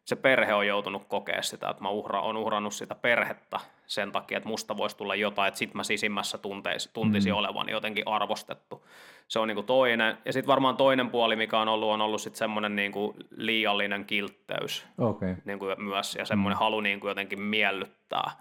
[0.05, 4.37] se perhe on joutunut kokea sitä, että mä uhra, on uhrannut sitä perhettä sen takia,
[4.37, 7.37] että musta voisi tulla jotain, että sit mä sisimmässä tunteisi, tuntisi mm.
[7.37, 8.87] olevani jotenkin arvostettu.
[9.27, 10.17] Se on niin kuin toinen.
[10.25, 14.05] Ja sitten varmaan toinen puoli, mikä on ollut, on ollut sitten semmoinen niin kuin liiallinen
[14.05, 15.35] kiltteys okay.
[15.45, 16.59] niin kuin myös, ja semmoinen mm.
[16.59, 18.31] halu niin kuin jotenkin miellyttää.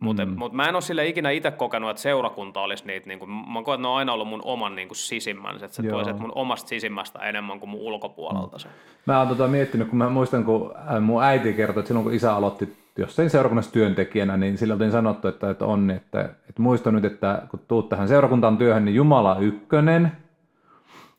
[0.00, 0.38] Mutta mm.
[0.38, 3.62] mut mä en ole sille ikinä itse kokenut, että seurakunta olisi niitä, niin kuin, mä
[3.62, 6.32] koen, että ne on aina ollut mun oman niin kuin sisimmän, että se toisi mun
[6.34, 8.68] omasta sisimmästä enemmän kuin mun ulkopuolelta se.
[9.06, 12.14] Mä oon tota miettinyt, kun mä muistan, kun äh, mun äiti kertoi, että silloin kun
[12.14, 16.90] isä aloitti jossain seurakunnassa työntekijänä, niin sillä oltiin sanottu, että, että on, että, että muista
[16.90, 20.12] nyt, että kun tuut tähän seurakuntaan työhön, niin Jumala ykkönen,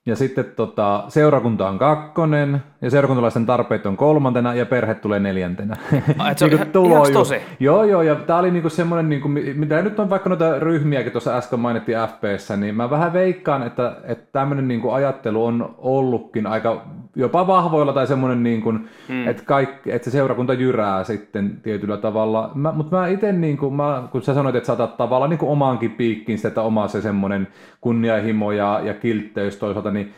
[0.09, 5.75] ja sitten tota, seurakunta on kakkonen, ja seurakuntalaisten tarpeet on kolmantena, ja perhe tulee neljäntenä.
[6.17, 7.35] Ai, se niin tulo tosi?
[7.59, 11.37] Joo, joo, ja tämä oli niinku semmoinen, niinku, mitä nyt on vaikka noita ryhmiäkin tuossa
[11.37, 16.85] äsken mainittiin FPS, niin mä vähän veikkaan, että, että tämmöinen niinku ajattelu on ollutkin aika
[17.19, 18.71] jopa vahvoilla, tai semmoinen, niinku,
[19.07, 19.27] hmm.
[19.27, 22.51] että, kaikki, että se seurakunta jyrää sitten tietyllä tavalla.
[22.55, 26.37] Mä, mutta mä itse, niinku, mä, kun sä sanoit, että saatat tavallaan niinku omaankin piikkiin
[26.37, 27.47] sitä, että oma se semmoinen
[27.81, 30.13] kunnianhimo ja, ja kiltteys toisaalta, niin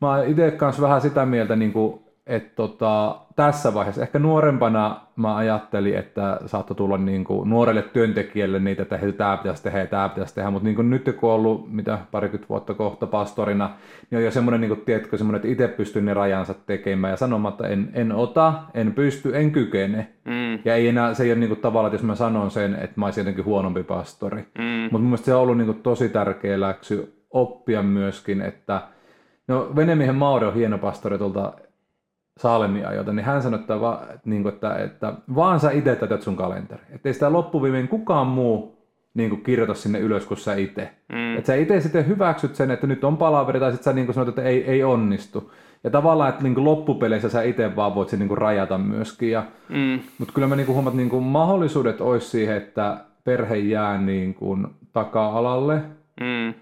[0.00, 5.36] mä itse kanssa vähän sitä mieltä, niin kuin, että tota, tässä vaiheessa, ehkä nuorempana mä
[5.36, 9.86] ajattelin, että saattoi tulla niin kuin, nuorelle työntekijälle niitä, että hei, tämä pitäisi tehdä ja
[9.86, 13.70] tämä pitäisi tehdä, mutta niin kuin, nyt kun on ollut mitä parikymmentä vuotta kohta pastorina,
[14.10, 17.16] niin on jo semmoinen, niin kuin, tiedätkö, semmoinen, että itse pystyn ne rajansa tekemään ja
[17.16, 20.08] sanomaan, että en, en ota, en pysty, en kykene.
[20.24, 20.58] Mm.
[20.64, 22.92] Ja ei enää, se ei ole niin kuin, tavallaan, että jos mä sanon sen, että
[22.96, 24.42] mä olisin jotenkin huonompi pastori.
[24.58, 24.64] Mm.
[24.64, 28.82] Mutta mun mielestä se on ollut niin kuin, tosi tärkeä läksy oppia myöskin, että
[29.48, 31.52] no venemiehen Mauri on hieno pastori tuolta
[32.40, 36.22] Saalemin ajoilta, niin hän sanoi, että, va, niin kuin, että, että vaan sä itse täytät
[36.22, 36.82] sun kalenteri.
[36.90, 38.80] Että ei sitä loppuviimein kukaan muu
[39.14, 40.90] niin kuin kirjoita sinne ylös kuin sä itse.
[41.12, 41.36] Mm.
[41.36, 44.14] Että sä itse sitten hyväksyt sen, että nyt on palaveri, tai sitten sä niin kuin
[44.14, 45.52] sanot, että ei, ei onnistu.
[45.84, 49.30] Ja tavallaan, että niin kuin loppupeleissä sä itse vaan voit sen niin kuin rajata myöskin.
[49.30, 50.00] Ja, Mm.
[50.18, 53.98] mutta kyllä mä niin kuin huomaan, että niin kuin mahdollisuudet olisi siihen, että perhe jää
[53.98, 55.82] niin kuin taka-alalle,
[56.20, 56.54] Mm.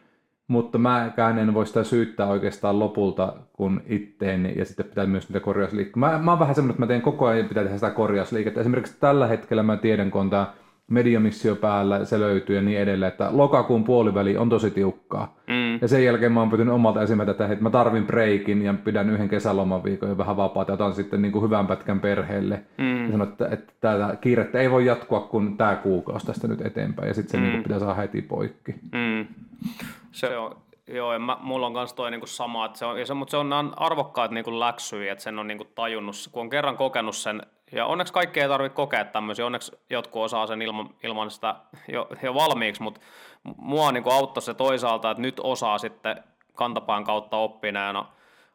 [0.49, 5.41] Mutta mäkään en voi sitä syyttää oikeastaan lopulta kuin itteeni ja sitten pitää myös niitä
[5.41, 5.99] korjausliikkeitä.
[5.99, 8.61] Mä, mä oon vähän semmoinen, että mä teen koko ajan pitää tehdä sitä korjausliikettä.
[8.61, 10.53] Esimerkiksi tällä hetkellä mä tiedän, kun on tämä
[10.89, 15.37] mediamissio päällä, se löytyy ja niin edelleen, että lokakuun puoliväli on tosi tiukkaa.
[15.47, 15.79] Mm.
[15.81, 19.29] Ja sen jälkeen mä oon pitänyt omalta esimerkiksi, että mä tarvin breikin ja pidän yhden
[19.29, 22.63] kesäloman viikon ja vähän vapaata ja otan sitten niin kuin hyvän pätkän perheelle.
[22.79, 23.05] Mm.
[23.05, 27.09] Ja sanon, että, että tätä kiirettä ei voi jatkua kuin tämä kuukausi tästä nyt eteenpäin
[27.09, 27.43] ja sitten se mm.
[27.43, 28.75] niin kuin pitää saada heti poikki.
[28.93, 29.27] Mm.
[30.13, 33.07] Se on, joo, ja mä, mulla on kanssa toi niinku sama, että se on, ja
[33.07, 36.77] se, mutta se on arvokkaat niinku läksyjä, että sen on niinku tajunnut, kun on kerran
[36.77, 37.43] kokenut sen,
[37.73, 41.55] ja onneksi kaikki ei tarvitse kokea tämmöisiä, onneksi jotkut osaa sen ilman, ilman sitä
[41.89, 43.01] jo, jo valmiiksi, mutta
[43.57, 48.07] mua niinku auttoi se toisaalta, että nyt osaa sitten kantapään kautta oppineena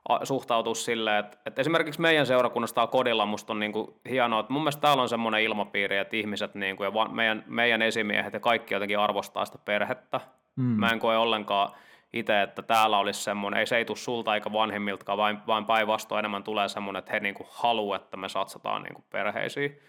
[0.10, 4.54] a- suhtautua silleen, että, että esimerkiksi meidän seurakunnassa täällä kodilla musta on niinku hienoa, että
[4.54, 8.40] mun mielestä täällä on semmoinen ilmapiiri, että ihmiset niinku, ja va- meidän, meidän esimiehet ja
[8.40, 10.22] kaikki jotenkin arvostaa sitä perhettä.
[10.56, 10.64] Mm.
[10.64, 11.72] Mä en koe ollenkaan
[12.14, 16.20] itse, että täällä olisi semmoinen, ei se ei tule sulta eikä vanhemmiltakaan, vaan, vaan päinvastoin
[16.20, 19.80] enemmän tulee semmoinen, että he niinku haluaa, että me satsataan niinku perheisiin.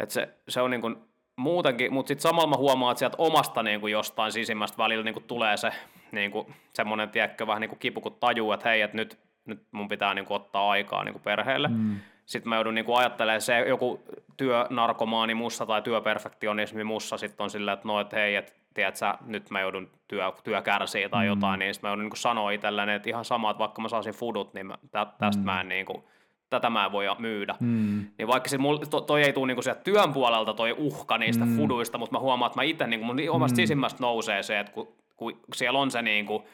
[0.00, 0.90] Että se, se on niinku
[1.36, 5.56] muutenkin, mutta sitten samalla mä huomaan, että sieltä omasta niinku jostain sisimmästä välillä niinku tulee
[5.56, 5.70] se
[6.12, 10.14] niinku, semmoinen, tiedätkö, vähän niinku kipu, kun tajuu, että hei, että nyt, nyt mun pitää
[10.14, 11.68] niinku ottaa aikaa niinku perheelle.
[11.68, 11.96] Mm.
[12.26, 14.02] Sitten mä joudun niinku ajattelemaan se joku
[14.36, 19.18] työnarkomaani mussa tai työperfektionismi mussa sitten on silleen, että no, että hei, että tiedät sä,
[19.26, 22.92] nyt mä joudun työ, työ kärsii tai jotain, niin sitten mä joudun niinku sanoa itselleni,
[22.92, 25.44] että ihan sama, että vaikka mä saisin fudut, niin mä, tä, tästä mm.
[25.44, 26.08] mä en niinku,
[26.50, 27.54] tätä mä en voi myydä.
[27.60, 28.06] Mm.
[28.18, 31.44] Niin vaikka se mul, to, toi ei tule niinku sieltä työn puolelta toi uhka niistä
[31.44, 31.56] mm.
[31.56, 33.56] fuduista, mutta mä huomaan, että mä itse niinku, mun omasta mm.
[33.56, 36.44] sisimmästä nousee se, että kun, kun siellä on se niinku,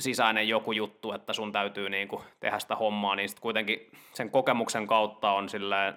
[0.00, 4.86] sisäinen joku juttu, että sun täytyy niinku tehdä sitä hommaa, niin sitten kuitenkin sen kokemuksen
[4.86, 5.94] kautta on silleen,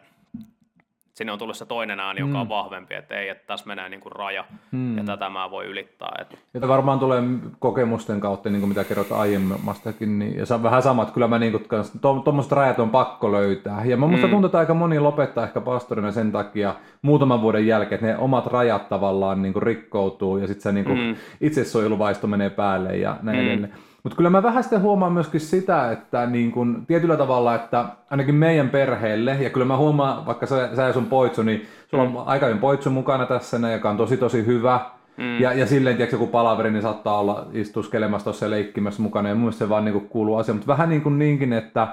[1.20, 4.09] sinne on tullut se toinen ääni, joka on vahvempi, että ei, että tässä menee niinku
[4.09, 4.97] raja, mm.
[4.97, 6.11] ja tätä mä voin ylittää.
[6.22, 6.38] Että...
[6.53, 7.24] Ja varmaan tulee
[7.59, 11.28] kokemusten kautta, niin kuin mitä kerrot aiemmastakin, niin, ja se on vähän sama, että kyllä
[11.28, 11.63] mä niin kuin,
[12.24, 13.86] tuommoiset rajat on pakko löytää.
[13.86, 14.32] Ja mä musta mm.
[14.32, 18.47] tuntuu, että aika moni lopettaa ehkä pastorina sen takia muutaman vuoden jälkeen, että ne omat
[18.47, 21.15] rajat tavallaan niin kuin rikkoutuu, ja sitten se niin kuin mm.
[21.41, 23.45] itsesuojeluvaisto menee päälle ja näin mm.
[23.45, 23.74] edelleen.
[24.10, 28.36] Mutta kyllä mä vähän sitten huomaan myöskin sitä, että niin kun, tietyllä tavalla, että ainakin
[28.36, 32.12] meidän perheelle, ja kyllä mä huomaan, vaikka sä, sä ja sun poitsu, niin sulla on
[32.12, 32.18] mm.
[32.26, 34.80] aika hyvin poitsu mukana tässä, joka on tosi tosi hyvä.
[35.18, 35.39] Mm.
[35.39, 39.36] Ja, ja silleen, tiedätkö, joku palaveri, niin saattaa olla istuskelemassa tuossa ja leikkimässä mukana, ja
[39.36, 40.57] mun mielestä se vaan niin kuin kuuluu asiaan.
[40.57, 41.88] Mutta vähän niin kuin niinkin, että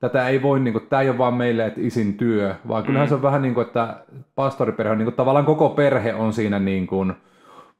[0.00, 3.06] tätä ei voi, niin kuin, tämä ei ole vaan meille, että isin työ, vaan kyllähän
[3.06, 3.08] mm.
[3.08, 3.96] se on vähän niin kuin, että
[4.34, 7.14] pastoriperhe on niin kuin, tavallaan koko perhe on siinä niin kuin,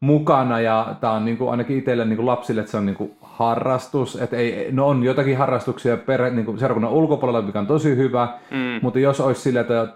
[0.05, 2.96] mukana ja tämä on niin kuin, ainakin itselle niin kuin lapsille, että se on niin
[2.96, 7.66] kuin, harrastus, että ei, no on jotakin harrastuksia per, niin kuin seurakunnan ulkopuolella, mikä on
[7.66, 8.78] tosi hyvä, mm.
[8.82, 9.88] mutta jos olisi sillä, että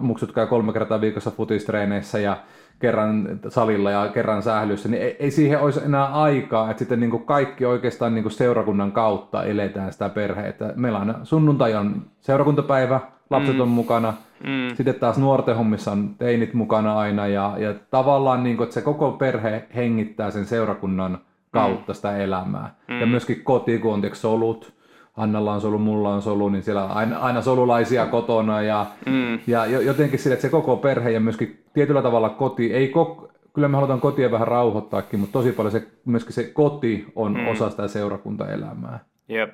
[0.00, 2.36] muksut käy kolme kertaa viikossa futistreeneissä ja
[2.78, 7.10] kerran salilla ja kerran sählyssä, niin ei, ei siihen olisi enää aikaa, että sitten niin
[7.10, 10.72] kuin kaikki oikeastaan niin kuin seurakunnan kautta eletään sitä perheitä.
[10.76, 13.00] Meillä on sunnuntai on seurakuntapäivä,
[13.30, 13.60] lapset mm.
[13.60, 14.14] on mukana,
[14.44, 14.76] mm.
[14.76, 18.82] sitten taas nuorten hommissa on teinit mukana aina ja, ja tavallaan niin kuin, että se
[18.82, 21.18] koko perhe hengittää sen seurakunnan
[21.50, 22.74] kautta sitä elämää.
[22.88, 23.00] Mm.
[23.00, 24.78] Ja myöskin koti, kun on solut,
[25.16, 29.38] Annalla on solu, mulla on solu, niin siellä on aina, aina solulaisia kotona ja, mm.
[29.46, 33.68] ja jotenkin sille, että se koko perhe ja myöskin tietyllä tavalla koti, ei kok, kyllä
[33.68, 37.48] me halutaan kotia vähän rauhoittaakin, mutta tosi paljon se, myöskin se koti on mm.
[37.48, 38.98] osa sitä seurakuntaelämää.
[39.28, 39.50] Jep.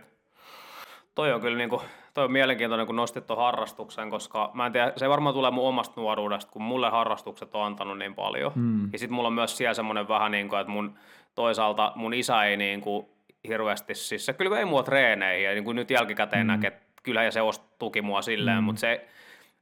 [1.14, 1.82] Toi on kyllä niinku,
[2.14, 5.68] toi on mielenkiintoinen, kun nostit tuon harrastuksen, koska mä en tiedä, se varmaan tulee mun
[5.68, 8.52] omasta nuoruudesta, kun mulle harrastukset on antanut niin paljon.
[8.54, 8.88] Mm.
[8.92, 10.94] Ja sitten mulla on myös siellä semmoinen vähän niin kuin, että mun
[11.34, 13.06] toisaalta mun isä ei niin kuin
[13.48, 16.52] hirveästi, siis se kyllä ei mua treeneihin, ja niin kuin nyt jälkikäteen mm.
[16.52, 17.40] näkee, että kyllä ja se
[17.78, 18.64] tuki mua silleen, mm.
[18.64, 19.08] mutta se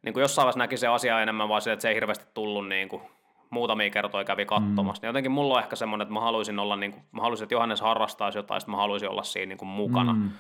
[0.02, 2.68] niin kuin jossain vaiheessa näki se asia enemmän vaan sille, että se ei hirveästi tullut
[2.68, 3.02] niin kuin,
[3.50, 5.00] muutamia kertoja kävi katsomassa.
[5.00, 5.02] Mm.
[5.02, 7.54] Niin jotenkin mulla on ehkä semmoinen, että mä haluaisin olla, niin kuin, mä haluaisin, että
[7.54, 10.12] Johannes harrastaisi jotain, sitten mä haluaisin olla siinä niin kuin mukana.
[10.12, 10.30] Mm.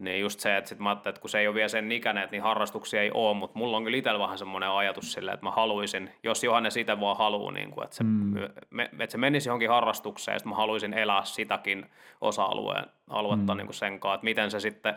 [0.00, 2.32] Niin just se, että, sit mä että kun se ei ole vielä sen ikäinen, että
[2.36, 5.50] niin harrastuksia ei ole, mutta mulla on kyllä itsellä vähän semmoinen ajatus silleen, että mä
[5.50, 8.34] haluaisin, jos Johannes itse vaan haluaa, niin kuin, että, se, mm.
[8.70, 11.86] me, että se menisi johonkin harrastukseen, ja sitten mä haluaisin elää sitäkin
[12.20, 13.58] osa-alueen aluetta mm.
[13.58, 14.94] niin kuin sen kanssa, että miten se sitten,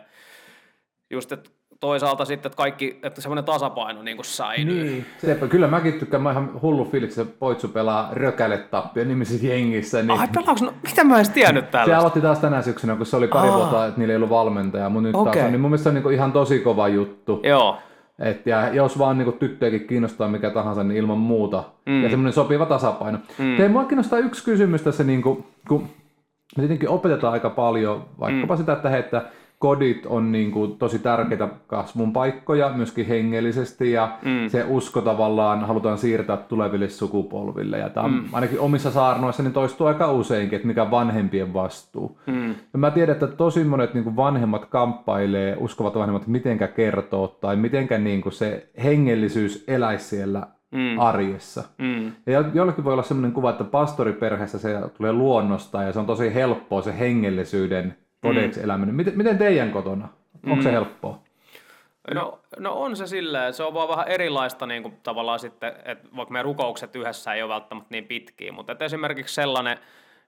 [1.10, 1.50] just että
[1.84, 4.84] toisaalta sitten, että kaikki, että semmoinen tasapaino niin kuin säilyy.
[4.84, 9.46] Niin, Sepä, kyllä mäkin tykkään, mä ihan hullu fiiliksi, että Poitsu pelaa rökäle tappia nimisessä
[9.46, 10.02] jengissä.
[10.02, 10.20] Niin...
[10.20, 11.94] Ai pelaaks, no, mitä mä edes tiennyt tällaista?
[11.94, 13.56] Se aloitti taas tänä syksynä, kun se oli pari Aa.
[13.56, 15.32] vuotta, että niillä ei ollut valmentaja, mutta nyt okay.
[15.32, 17.40] taas on, niin mun mielestä se on niin ihan tosi kova juttu.
[17.42, 17.78] Joo.
[18.18, 21.64] Et, ja jos vaan niin tyttöjäkin kiinnostaa mikä tahansa, niin ilman muuta.
[21.86, 22.02] Mm.
[22.02, 23.18] Ja semmoinen sopiva tasapaino.
[23.38, 23.56] Mm.
[23.56, 25.82] Tein mua kiinnostaa yksi kysymys tässä, niin kuin, kun
[26.56, 28.58] me tietenkin opetetaan aika paljon vaikkapa mm.
[28.58, 29.22] sitä, että, he, että
[29.58, 34.48] kodit on niin kuin tosi tärkeitä kasvun paikkoja myöskin hengellisesti ja mm.
[34.48, 37.78] se usko tavallaan halutaan siirtää tuleville sukupolville.
[37.78, 38.24] Ja tämä mm.
[38.32, 42.20] ainakin omissa saarnoissa niin toistuu aika useinkin, että mikä vanhempien vastuu.
[42.26, 42.48] Mm.
[42.48, 47.56] Ja mä tiedän, että tosi monet niin kuin vanhemmat kamppailee, uskovat vanhemmat, mitenkä kertoo tai
[47.56, 50.98] mitenkä niin kuin se hengellisyys eläisi siellä mm.
[50.98, 51.64] arjessa.
[51.78, 52.12] Mm.
[52.26, 56.34] Ja jollekin voi olla sellainen kuva, että pastoriperheessä se tulee luonnosta ja se on tosi
[56.34, 57.96] helppoa se hengellisyyden
[58.28, 58.64] todeksi mm.
[58.64, 58.94] eläminen.
[58.94, 60.08] Miten, miten teidän kotona?
[60.44, 60.62] Onko mm.
[60.62, 61.18] se helppoa?
[62.14, 66.08] No, no on se silleen, se on vaan vähän erilaista niin kuin tavallaan sitten, että
[66.16, 69.78] vaikka meidän rukoukset yhdessä ei ole välttämättä niin pitkiä, mutta että esimerkiksi sellainen,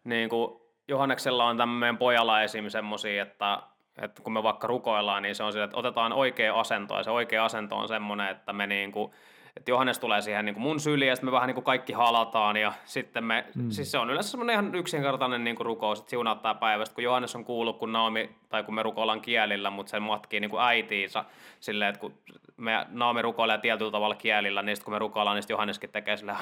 [0.05, 2.68] niin kuin Johanneksella on tämän meidän pojalla esim.
[2.68, 3.59] semmoisia, että,
[4.03, 7.11] että kun me vaikka rukoillaan, niin se on sille, että otetaan oikea asento, ja se
[7.11, 9.12] oikea asento on semmoinen, että me niin kuin,
[9.57, 11.92] että Johannes tulee siihen niin kuin mun syliin ja sitten me vähän niin kuin kaikki
[11.92, 13.70] halataan ja sitten me, mm.
[13.70, 17.36] siis se on yleensä semmoinen ihan yksinkertainen niin kuin rukous, että siunauttaa päivästä, kun Johannes
[17.36, 21.24] on kuullut, kun Naomi, tai kun me rukoillaan kielillä, mutta se matkii niin kuin äitiinsä
[21.61, 22.14] silleen, että kun
[22.57, 26.38] me Naomi rukoilee tietyllä tavalla kielillä, niin sitten kun me rukoillaan, niin Johanneskin tekee silleen,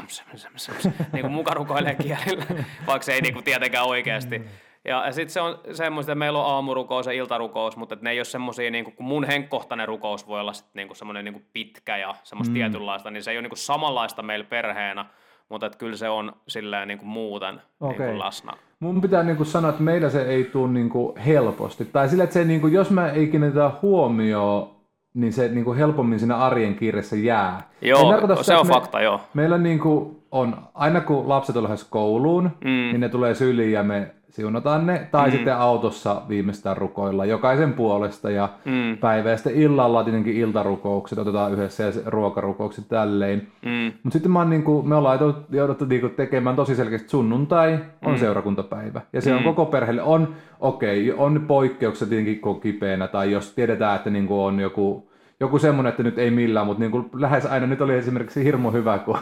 [1.12, 2.44] niin kuin muka rukoilee kielillä,
[2.86, 4.38] vaikka se ei niin kuin tietenkään oikeasti.
[4.38, 4.44] Mm
[4.84, 8.18] ja, ja sitten se on semmoista, että meillä on aamurukous ja iltarukous, mutta ne ei
[8.18, 12.14] ole semmoisia, niin kun mun henkkohtainen rukous voi olla sit niin semmoinen niin pitkä ja
[12.22, 12.54] semmoista mm.
[12.54, 15.06] tietynlaista, niin se ei ole niin samanlaista meillä perheenä,
[15.48, 18.06] mutta että kyllä se on silleen niin kuin muuten okay.
[18.06, 18.52] niin läsnä.
[18.80, 21.84] Mun pitää niin kuin sanoa, että meillä se ei tule niin kuin helposti.
[21.84, 24.74] Tai sillä, että se, niin kuin, jos mä ei kiinnitetä huomioon,
[25.14, 27.70] niin se niin kuin helpommin siinä arjen kiireessä jää.
[27.82, 29.20] Joo, se, se on me, fakta, joo.
[29.34, 32.70] Meillä niin kuin on, aina kun lapset on lähes kouluun, mm.
[32.70, 35.32] niin ne tulee syliin ja me siunataan ne, tai mm.
[35.32, 38.98] sitten autossa viimeistään rukoilla jokaisen puolesta ja mm.
[38.98, 39.30] päivä.
[39.30, 43.46] Ja sitten illalla tietenkin iltarukoukset otetaan yhdessä ja ruokarukoukset tälleen.
[43.64, 43.92] Mm.
[44.02, 45.18] Mutta sitten mä oon, niin kuin, me ollaan
[45.50, 48.18] jouduttu niin tekemään tosi selkeästi sunnuntai on mm.
[48.18, 49.00] seurakuntapäivä.
[49.12, 49.36] Ja se mm.
[49.36, 54.10] on koko perheelle, on okei, okay, on poikkeuksia tietenkin kun kipeänä, tai jos tiedetään, että
[54.10, 55.10] niin kuin on joku,
[55.40, 58.70] joku semmoinen, että nyt ei millään, mutta niin kuin lähes aina nyt oli esimerkiksi hirmu
[58.70, 59.18] hyvä, kun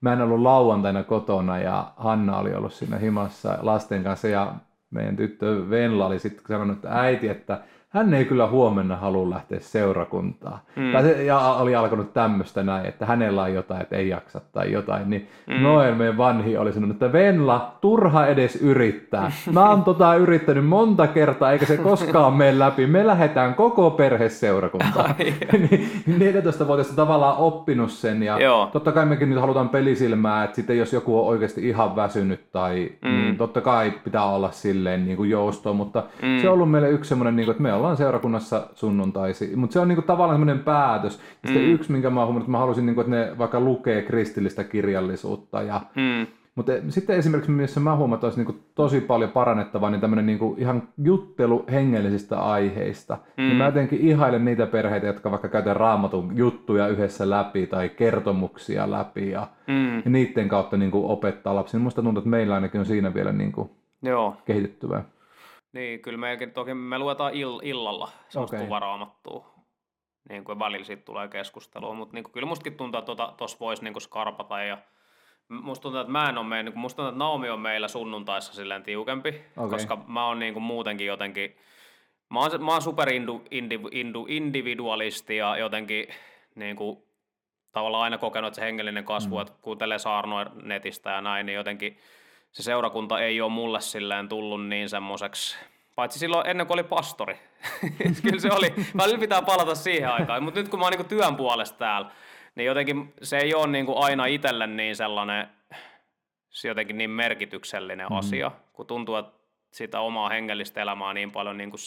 [0.00, 4.54] mä en ollut lauantaina kotona ja Hanna oli ollut siinä himassa lasten kanssa ja
[4.90, 9.60] meidän tyttö Venla oli sitten sanonut, että äiti, että hän ei kyllä huomenna halua lähteä
[9.60, 10.58] seurakuntaan.
[10.76, 10.92] Mm.
[10.92, 14.72] Tai se, ja oli alkanut tämmöistä näin, että hänellä on jotain, että ei jaksa tai
[14.72, 15.10] jotain.
[15.10, 15.62] Niin mm.
[15.62, 19.32] Noel, meidän vanhi, oli sanonut, että Venla, turha edes yrittää.
[19.52, 22.86] Mä oon tota yrittänyt monta kertaa, eikä se koskaan mene läpi.
[22.86, 25.10] Me lähdetään koko perhe seurakuntaan.
[25.10, 28.22] 14-vuotiaasta niin, tavallaan oppinut sen.
[28.22, 28.68] Ja Joo.
[28.72, 32.90] totta kai mekin nyt halutaan pelisilmää, että sitten jos joku on oikeasti ihan väsynyt, tai
[33.02, 33.10] mm.
[33.10, 36.40] niin totta kai pitää olla silleen niin kuin joustoa, mutta mm.
[36.40, 39.56] se on ollut meille yksi semmoinen, niin kuin, että me ollaan ollaan seurakunnassa sunnuntaisi.
[39.56, 41.20] Mutta se on niinku tavallaan semmoinen päätös.
[41.44, 41.56] Ja mm.
[41.56, 45.62] yksi, minkä mä huomannut, että mä halusin, niinku, että ne vaikka lukee kristillistä kirjallisuutta.
[45.62, 46.26] Ja, mm.
[46.54, 50.54] Mutta sitten esimerkiksi, missä mä huomaan, että olisi niinku tosi paljon parannettavaa, niin tämmöinen niinku
[50.58, 53.18] ihan juttelu hengellisistä aiheista.
[53.36, 53.42] Mm.
[53.42, 58.90] Niin mä jotenkin ihailen niitä perheitä, jotka vaikka käytetään raamatun juttuja yhdessä läpi tai kertomuksia
[58.90, 59.96] läpi ja, mm.
[59.96, 61.80] ja niiden kautta niinku opettaa lapsia.
[61.80, 63.70] Musta tuntuu, että meillä ainakin on siinä vielä niinku
[64.02, 64.36] Joo.
[64.44, 65.04] kehittyvää.
[65.76, 68.66] Niin, kyllä mekin toki me luetaan ill, illalla sellaista okay.
[68.66, 69.54] kuvaraamattua.
[70.28, 73.60] Niin kuin välillä siitä tulee keskustelua, mutta niin kuin, kyllä mustakin tuntuu, että tuossa tota,
[73.60, 74.78] voisi niin skarpata ja
[75.48, 78.54] musta tuntuu, että mä en ole meillä, niin musta tuntuu, että Naomi on meillä sunnuntaissa
[78.54, 79.70] silleen tiukempi, okay.
[79.70, 81.56] koska mä oon niin kuin muutenkin jotenkin,
[82.30, 86.06] mä oon, mä oon super indu, indu, indu, individualisti ja jotenkin
[86.54, 86.98] niin kuin,
[87.72, 89.42] tavallaan aina kokenut, että se hengellinen kasvu, mm.
[89.42, 91.98] että kuuntelee saarnoa netistä ja näin, niin jotenkin
[92.56, 95.56] se seurakunta ei ole mulle silleen tullut niin semmoiseksi,
[95.96, 97.38] paitsi silloin ennen kuin oli pastori.
[98.22, 101.36] Kyllä se oli, välillä pitää palata siihen aikaan, mutta nyt kun mä oon niin työn
[101.36, 102.10] puolesta täällä,
[102.54, 105.48] niin jotenkin se ei ole niin kuin aina itselle niin sellainen,
[106.50, 108.16] se jotenkin niin merkityksellinen mm.
[108.16, 109.32] asia, kun tuntuu, että
[109.72, 111.80] sitä omaa hengellistä elämää niin paljon niin kuin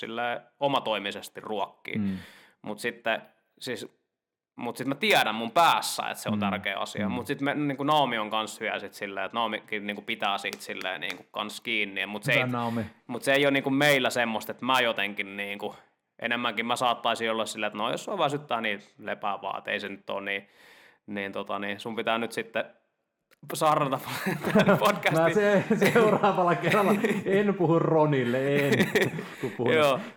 [0.59, 1.97] omatoimisesti ruokkii.
[1.97, 2.17] Mm.
[2.61, 3.22] Mutta sitten
[3.59, 3.99] siis
[4.60, 6.39] mutta sitten mä tiedän mun päässä, että se on mm.
[6.39, 7.10] tärkeä asia.
[7.10, 7.12] Mm.
[7.12, 11.01] Mutta sitten niin Naomi on kans hyvä sit silleen, että Naomikin niin pitää siitä silleen
[11.01, 12.05] niin kans kiinni.
[12.05, 12.43] Mutta se, ei,
[13.07, 15.74] mut se ei ole niin meillä semmoista, että mä jotenkin niin kuin,
[16.20, 19.80] enemmänkin mä saattaisin olla silleen, että no jos on väsyttää, niin lepää vaan, että ei
[19.80, 20.49] se nyt ole niin,
[21.07, 22.66] niin, tota, niin sun pitää nyt sitten
[23.54, 24.00] sarrata
[24.80, 25.22] podcastin.
[25.22, 26.92] Mä se, seuraavalla kerralla
[27.26, 28.74] en puhu Ronille, en.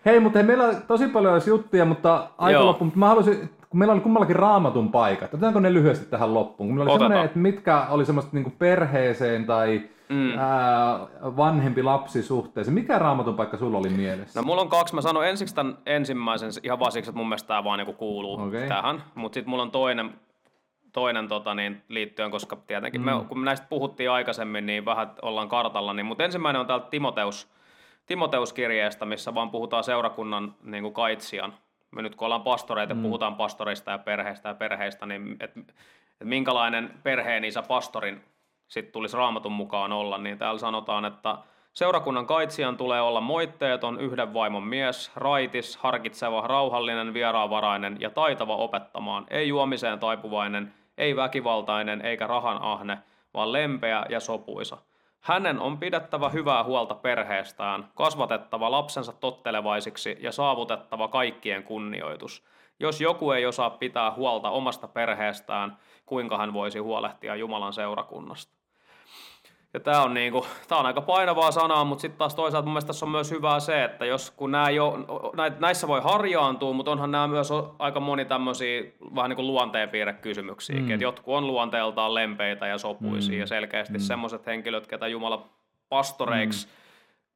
[0.05, 2.85] Hei, mutta hei, meillä on tosi paljon olisi juttuja, mutta aika loppu.
[2.85, 6.69] Mutta mä haluaisin kun meillä oli kummallakin raamatun paikat, otetaanko ne lyhyesti tähän loppuun?
[6.69, 10.37] Kun meillä oli semmoinen, että mitkä oli semmoista niin perheeseen tai mm.
[10.37, 12.73] ää, vanhempi lapsi suhteeseen.
[12.73, 14.39] Mikä raamatun paikka sulla oli mielessä?
[14.39, 14.95] No mulla on kaksi.
[14.95, 18.41] Mä sanon ensiksi tämän ensimmäisen ihan vaan siksi, että mun mielestä tämä vaan niin kuuluu
[18.41, 18.67] okay.
[18.67, 19.03] tähän.
[19.15, 20.13] Mutta sitten mulla on toinen,
[20.93, 23.05] toinen tota, niin, liittyen, koska tietenkin mm.
[23.05, 25.93] me, kun me näistä puhuttiin aikaisemmin, niin vähän ollaan kartalla.
[25.93, 27.53] Niin, mutta ensimmäinen on täältä Timoteus
[28.05, 31.53] Timoteuskirjeestä, missä vaan puhutaan seurakunnan niin kuin kaitsijan.
[31.91, 33.01] Me nyt kun ollaan pastoreita, mm.
[33.01, 35.75] puhutaan pastoreista ja perheistä ja perheistä, niin et, et
[36.23, 38.23] minkälainen perheen isä pastorin
[38.67, 41.37] sitten tulisi raamatun mukaan olla, niin täällä sanotaan, että
[41.73, 49.25] Seurakunnan kaitsijan tulee olla moitteeton, yhden vaimon mies, raitis, harkitseva, rauhallinen, vieraanvarainen ja taitava opettamaan,
[49.29, 52.97] ei juomiseen taipuvainen, ei väkivaltainen eikä rahan ahne,
[53.33, 54.77] vaan lempeä ja sopuisa.
[55.19, 62.45] Hänen on pidettävä hyvää huolta perheestään, kasvatettava lapsensa tottelevaisiksi ja saavutettava kaikkien kunnioitus.
[62.79, 68.62] Jos joku ei osaa pitää huolta omasta perheestään, kuinka hän voisi huolehtia Jumalan seurakunnasta?
[69.73, 72.87] Ja tämä on, niinku, tää on aika painavaa sanaa, mutta sitten taas toisaalta mun mielestä
[72.87, 74.97] tässä on myös hyvää se, että jos kun nää jo,
[75.59, 77.49] näissä voi harjaantua, mutta onhan nämä myös
[77.79, 78.83] aika moni tämmöisiä
[79.15, 80.91] vähän niin kuin luonteenpiirrekysymyksiä, mm.
[80.91, 83.39] että jotkut on luonteeltaan lempeitä ja sopuisia mm.
[83.39, 83.99] ja selkeästi mm.
[83.99, 85.49] semmoiset henkilöt, ketä Jumala
[85.89, 86.71] pastoreiksi mm.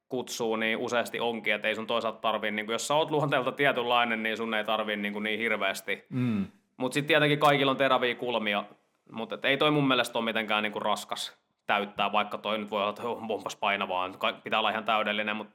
[0.10, 3.52] kutsuu, niin useasti onkin, että ei sun toisaalta tarvii, niin kuin, jos sä oot luonteelta
[3.52, 6.06] tietynlainen, niin sun ei tarvii niin, kuin niin hirveästi.
[6.10, 6.46] Mm.
[6.78, 8.64] Mutta sitten tietenkin kaikilla on teräviä kulmia,
[9.12, 12.82] mutta ei toi mun mielestä ole mitenkään niin kuin raskas täyttää, vaikka toi nyt voi
[12.82, 13.04] olla, että
[13.34, 14.10] onpas painavaa,
[14.44, 15.54] pitää olla ihan täydellinen, mutta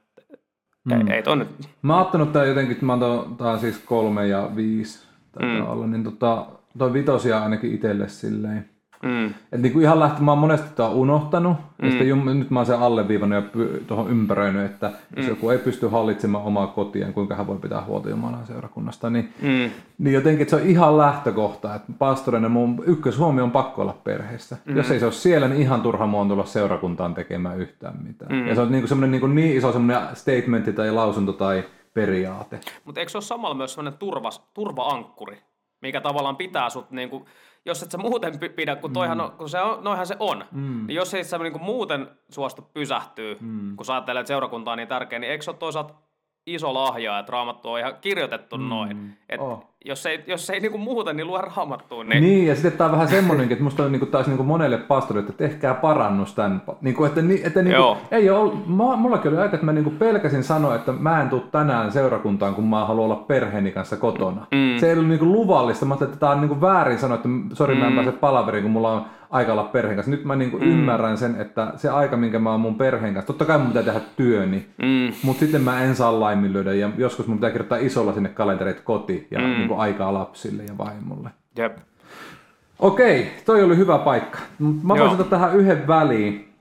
[0.83, 1.07] mm.
[1.07, 1.49] ei, ei toi nyt.
[1.81, 5.07] Mä oon ottanut tää jotenkin, mä oon tää siis kolme ja viisi,
[5.41, 5.67] mm.
[5.67, 6.45] olla, niin tota,
[6.77, 8.69] toi vitosia ainakin itselle silleen,
[9.03, 9.33] Mm.
[9.51, 11.85] Et niinku ihan lähti, mä oon monesti tota unohtanut, mm.
[11.85, 13.49] ja sitten jum, nyt mä oon sen alleviivannut ja
[13.87, 15.17] tuohon ympäröinyt, että mm.
[15.17, 19.33] jos joku ei pysty hallitsemaan omaa kotiaan, kuinka hän voi pitää huolta Jumalan seurakunnasta, niin,
[19.41, 19.71] mm.
[19.97, 24.57] niin jotenkin että se on ihan lähtökohta, että pastorina mun ykköshuomio on pakko olla perheessä.
[24.65, 24.77] Mm.
[24.77, 28.31] Jos ei se ole siellä, niin ihan turha mua on tulla seurakuntaan tekemään yhtään mitään.
[28.31, 28.47] Mm.
[28.47, 32.59] Ja se on niinku semmoinen niinku niin iso semmoinen statementti tai lausunto tai periaate.
[32.85, 35.37] Mutta eikö se ole samalla myös semmoinen turva, turva-ankkuri,
[35.81, 37.25] mikä tavallaan pitää sut niinku,
[37.65, 39.23] jos et sä muuten pidä, kun, toihan mm.
[39.23, 40.87] on, kun se on, noihan se on, mm.
[40.87, 43.75] niin jos ei sä niinku muuten suostu pysähtyä, mm.
[43.75, 45.93] kun sä ajattelet, että seurakunta on niin tärkeä, niin eikö se ole toisaalta
[46.45, 48.69] iso lahja, että raamattu on ihan kirjoitettu mm.
[48.69, 49.17] noin.
[49.29, 49.73] Et oh.
[49.85, 52.09] Jos ei, jos ei niinku muuta, niin lue raamattuun.
[52.09, 52.23] Niin...
[52.23, 55.29] niin, ja sitten tämä on vähän semmoinenkin, että musta on niinku taas niinku monelle pastorille,
[55.29, 56.61] että tehkää parannus tämän.
[56.81, 60.75] Niinku, että, että niinku, ei ole, mä, mullakin oli aika, että mä niinku pelkäsin sanoa,
[60.75, 64.47] että mä en tule tänään seurakuntaan, kun mä haluan olla perheeni kanssa kotona.
[64.51, 64.79] Mm.
[64.79, 65.85] Se ei ollut niinku luvallista.
[65.85, 67.79] Mä että tämä on niinku väärin sanoa, että sori mm.
[67.79, 67.95] mä en mm.
[67.95, 70.11] pääse palaveriin, kun mulla on aika olla perheen kanssa.
[70.11, 70.63] Nyt mä niinku mm.
[70.63, 73.83] ymmärrän sen, että se aika, minkä mä oon mun perheen kanssa, totta kai mun pitää
[73.83, 75.13] tehdä työni, mm.
[75.23, 79.27] mutta sitten mä en saa laiminlyödä ja joskus mun pitää kirjoittaa isolla sinne kalenterit koti
[79.31, 79.45] ja mm.
[79.45, 81.29] niinku aikaa lapsille ja vaimolle.
[81.57, 81.77] Jep.
[82.79, 84.39] Okei, toi oli hyvä paikka.
[84.59, 86.53] Mä voisin ottaa tähän yhden väliin.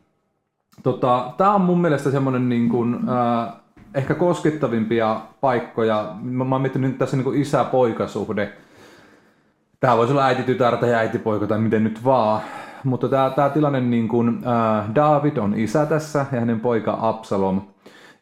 [0.82, 3.52] Tota, tää on mun mielestä semmonen niin kuin, äh,
[3.94, 6.14] ehkä koskettavimpia paikkoja.
[6.22, 8.52] Mä, mä oon miettinyt tässä niin isä-poikasuhde.
[9.82, 12.40] Tämä voisi olla äiti-tytär tai äiti-poika tai miten nyt vaan.
[12.84, 17.60] Mutta tämä, tämä tilanne, niin kuin, äh, David on isä tässä ja hänen poika Absalom.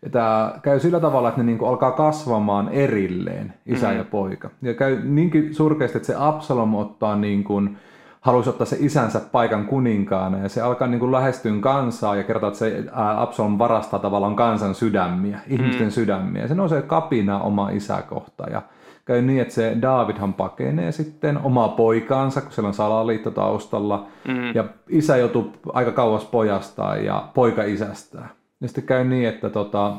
[0.03, 3.97] Ja tämä käy sillä tavalla, että ne niin kuin alkaa kasvamaan erilleen, isä mm.
[3.97, 4.51] ja poika.
[4.63, 7.77] Ja käy niinkin surkeasti, että se Absalom ottaa niin kuin,
[8.21, 12.49] halusi ottaa se isänsä paikan kuninkaana ja se alkaa niin kuin lähestyä kansaa ja kertoo,
[12.49, 12.85] että se
[13.17, 15.91] Absalom varastaa tavallaan kansan sydämiä, ihmisten mm.
[15.91, 16.49] sydämiä.
[16.49, 18.63] Se nousee kapina oma isä kohtaan ja
[19.05, 24.55] käy niin, että se Davidhan pakenee sitten omaa poikaansa, kun siellä on salaliitto taustalla, mm.
[24.55, 28.31] ja isä joutuu aika kauas pojastaan ja poika isästään.
[28.61, 29.97] Ja sitten käy niin, että tota,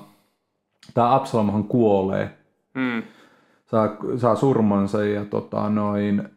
[0.93, 2.30] tämä Absalomhan kuolee,
[2.74, 3.04] mm.
[3.66, 6.30] saa, saa surmansa ja tota, noin,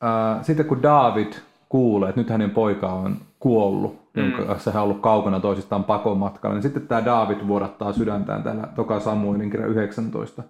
[0.00, 1.32] ää, sitten kun David
[1.68, 4.22] kuulee, että nyt hänen poika on kuollut, mm.
[4.22, 8.68] jonka kanssa hän on ollut kaukana toisistaan pakomatkalla, niin sitten tämä David vuodattaa sydäntään täällä
[8.74, 10.42] Toka Samuelin kirja 19.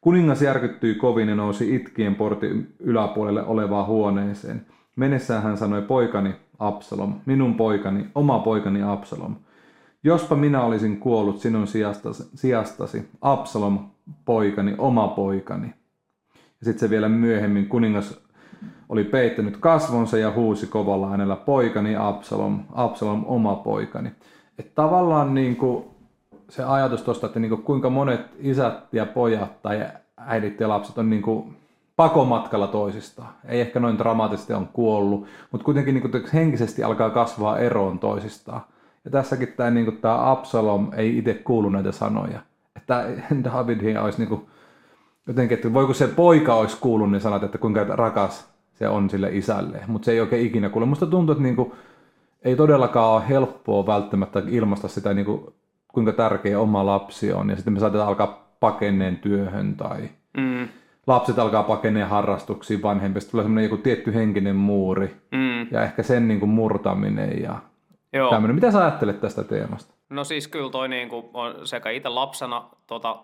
[0.00, 4.66] Kuningas järkyttyi kovin ja nousi itkien portin yläpuolelle olevaan huoneeseen.
[4.96, 9.36] Mennessään hän sanoi, poikani Absalom, minun poikani, oma poikani Absalom.
[10.02, 13.78] Jospa minä olisin kuollut sinun sijastasi, sijastasi Absalom,
[14.24, 15.66] poikani, oma poikani.
[16.34, 18.20] Ja sitten se vielä myöhemmin kuningas
[18.88, 24.10] oli peittänyt kasvonsa ja huusi kovalla äänellä, poikani Absalom, Absalom, oma poikani.
[24.58, 25.84] Että tavallaan niin kuin
[26.48, 29.86] se ajatus tuosta, että niin kuin kuinka monet isät ja pojat tai
[30.16, 31.56] äidit ja lapset on niin kuin
[31.96, 33.28] pakomatkalla toisistaan.
[33.44, 38.60] Ei ehkä noin dramaattisesti on kuollut, mutta kuitenkin niin kuin henkisesti alkaa kasvaa eroon toisistaan.
[39.04, 42.40] Ja tässäkin tämä, niin kuin, tämä Absalom ei itse kuulu näitä sanoja.
[42.76, 43.04] Että
[43.44, 44.46] David olisi niin kuin,
[45.26, 49.28] jotenkin, että voiko se poika olisi kuullut ne sanat, että kuinka rakas se on sille
[49.32, 49.80] isälle.
[49.86, 50.86] Mutta se ei oikein ikinä kuule.
[50.86, 51.72] Musta tuntuu, että niin kuin,
[52.42, 55.54] ei todellakaan ole helppoa välttämättä ilmaista sitä niin kuin
[55.88, 60.68] kuinka tärkeä oma lapsi on, ja sitten me saatetaan alkaa pakeneen työhön tai mm.
[61.06, 65.66] lapset alkaa pakeneen harrastuksiin vanhempista, tulee semmoinen joku tietty henkinen muuri, mm.
[65.70, 67.58] ja ehkä sen niin kuin murtaminen ja
[68.12, 68.30] Joo.
[68.30, 68.54] Tämmöinen.
[68.54, 69.94] Mitä sä ajattelet tästä teemasta?
[70.10, 73.16] No siis kyllä toi niin kuin on sekä itse lapsena tota,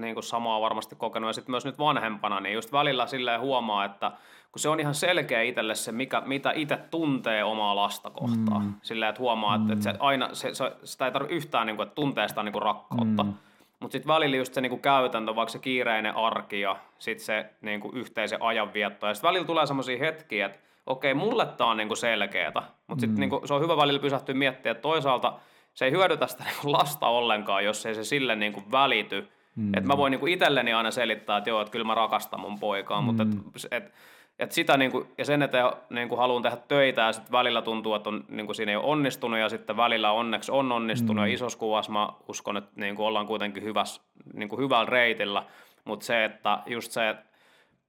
[0.00, 3.84] niin kuin samaa varmasti kokenut ja sitten myös nyt vanhempana, niin just välillä silleen huomaa,
[3.84, 4.12] että
[4.52, 8.62] kun se on ihan selkeä itselle se, mikä, mitä itse tuntee omaa lasta kohtaan.
[8.62, 8.74] Mm.
[8.82, 9.62] Silleen, että huomaa, mm.
[9.62, 12.42] että, että se aina, se, se, sitä ei tarvitse yhtään, niin kuin, että tuntee sitä
[12.42, 13.22] niin kuin rakkautta.
[13.22, 13.34] Mm.
[13.80, 17.90] Mutta sitten välillä just se niinku käytäntö, vaikka se kiireinen arki ja sitten se niinku
[17.94, 19.06] yhteisen ajanvietto.
[19.06, 22.62] Ja sitten välillä tulee semmoisia hetkiä, että okei, mulle tämä on niinku selkeätä.
[22.86, 23.20] Mutta sitten mm.
[23.20, 25.32] niinku, se on hyvä välillä pysähtyä miettiä, että toisaalta
[25.74, 29.28] se ei hyödytä sitä niinku lasta ollenkaan, jos ei se sille niinku välity.
[29.56, 29.74] Mm.
[29.74, 33.00] Että mä voin niinku itselleni aina selittää, että joo, että kyllä mä rakastan mun poikaa,
[33.00, 33.04] mm.
[33.04, 33.92] mutta et, et,
[34.38, 38.08] et sitä niinku, ja sen eteen niinku haluan tehdä töitä ja sitten välillä tuntuu, että
[38.08, 41.28] on, niinku siinä ei ole onnistunut ja sitten välillä onneksi on onnistunut mm.
[41.28, 44.00] ja isossa kuvassa mä uskon, että niinku ollaan kuitenkin hyväs,
[44.34, 45.44] niinku hyvällä reitillä,
[45.84, 47.16] mutta se, että just se,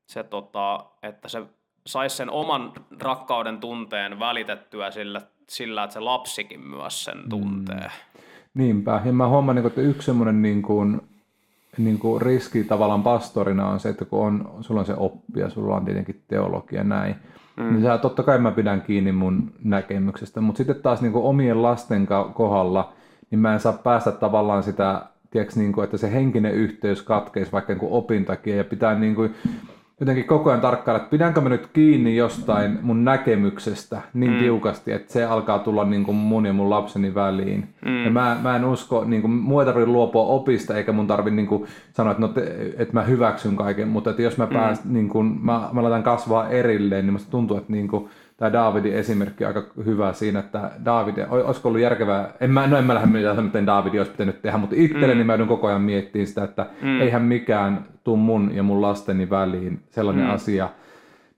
[0.06, 1.46] se tota, että se
[1.88, 7.92] saisi sen oman rakkauden tunteen välitettyä sillä, sillä, että se lapsikin myös sen tuntee.
[8.14, 8.22] Mm.
[8.54, 11.02] Niinpä, ja mä huomaan, että yksi semmoinen niin kuin,
[11.78, 15.50] niin kuin riski tavallaan pastorina on se, että kun on, sulla on se oppi ja
[15.50, 17.16] sulla on tietenkin teologia näin,
[17.58, 17.72] mm.
[17.72, 21.62] niin sä, totta kai mä pidän kiinni mun näkemyksestä, mutta sitten taas niin kuin omien
[21.62, 22.94] lasten kohdalla,
[23.32, 25.02] niin mä en saa päästä tavallaan sitä,
[25.32, 29.00] tiedätkö, niin kuin, että se henkinen yhteys katkeisi vaikka niin kuin opin takia ja pitää
[29.00, 29.36] niin kuin,
[30.00, 34.40] jotenkin koko ajan tarkkailla, että pidänkö mä nyt kiinni jostain mun näkemyksestä niin mm.
[34.40, 37.68] tiukasti, että se alkaa tulla niin kuin mun ja mun lapseni väliin.
[37.86, 38.04] Mm.
[38.04, 41.36] Ja mä, mä en usko, niin kuin, mua ei tarvitse luopua opista, eikä mun tarvitse
[41.36, 44.86] niin kuin, sanoa, että, no te, että mä hyväksyn kaiken, mutta että jos mä, pääs,
[44.86, 44.94] mm.
[44.94, 48.94] niin kuin, mä, mä laitan kasvaa erilleen, niin musta tuntuu, että niin kuin, tämä Davidin
[48.94, 53.08] esimerkki aika hyvä siinä, että David, olisiko ollut järkevää, en mä, no en mä lähde
[53.08, 55.28] mitään, miten David olisi pitänyt tehdä, mutta itselleni mm.
[55.28, 57.02] mä joudun koko ajan miettimään sitä, että mm.
[57.02, 60.32] eihän mikään tuu mun ja mun lasteni väliin sellainen mm.
[60.32, 60.70] asia,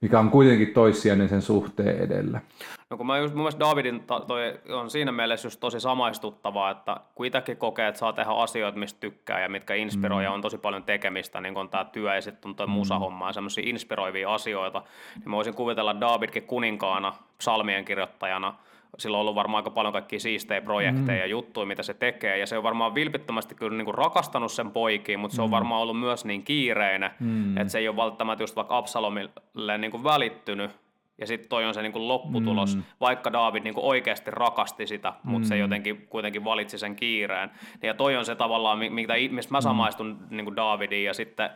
[0.02, 2.42] mikä on kuitenkin toissijainen sen suhteen edellä.
[2.90, 6.98] No kun mä just, mun mielestä Davidin toi on siinä mielessä just tosi samaistuttavaa, että
[7.16, 10.24] kun itsekin kokee, että saa tehdä asioita, mistä tykkää ja mitkä inspiroi mm.
[10.24, 12.74] ja on tosi paljon tekemistä, niin kuin tämä työ ja sitten on toi mm.
[12.74, 14.84] musahomma ja semmoisia inspiroivia asioita,
[15.16, 18.54] niin mä voisin kuvitella Davidkin kuninkaana, psalmien kirjoittajana–
[18.98, 21.32] sillä on ollut varmaan aika paljon kaikkia siistejä projekteja ja mm.
[21.32, 25.20] juttuja, mitä se tekee, ja se on varmaan vilpittömästi kyllä niin kuin rakastanut sen poikiin,
[25.20, 25.52] mutta se on mm.
[25.52, 27.58] varmaan ollut myös niin kiireinen, mm.
[27.58, 30.72] että se ei ole välttämättä just vaikka Absalomille niin kuin välittynyt,
[31.18, 32.84] ja sitten toi on se niin kuin lopputulos, mm.
[33.00, 35.50] vaikka David niin kuin oikeasti rakasti sitä, mutta mm.
[35.50, 37.52] se jotenkin kuitenkin valitsi sen kiireen.
[37.84, 39.64] Ja toi on se tavallaan, mitä, mistä mä mm.
[39.64, 40.38] samaistun mm.
[40.38, 41.50] niin kuin Davidiin, ja sitten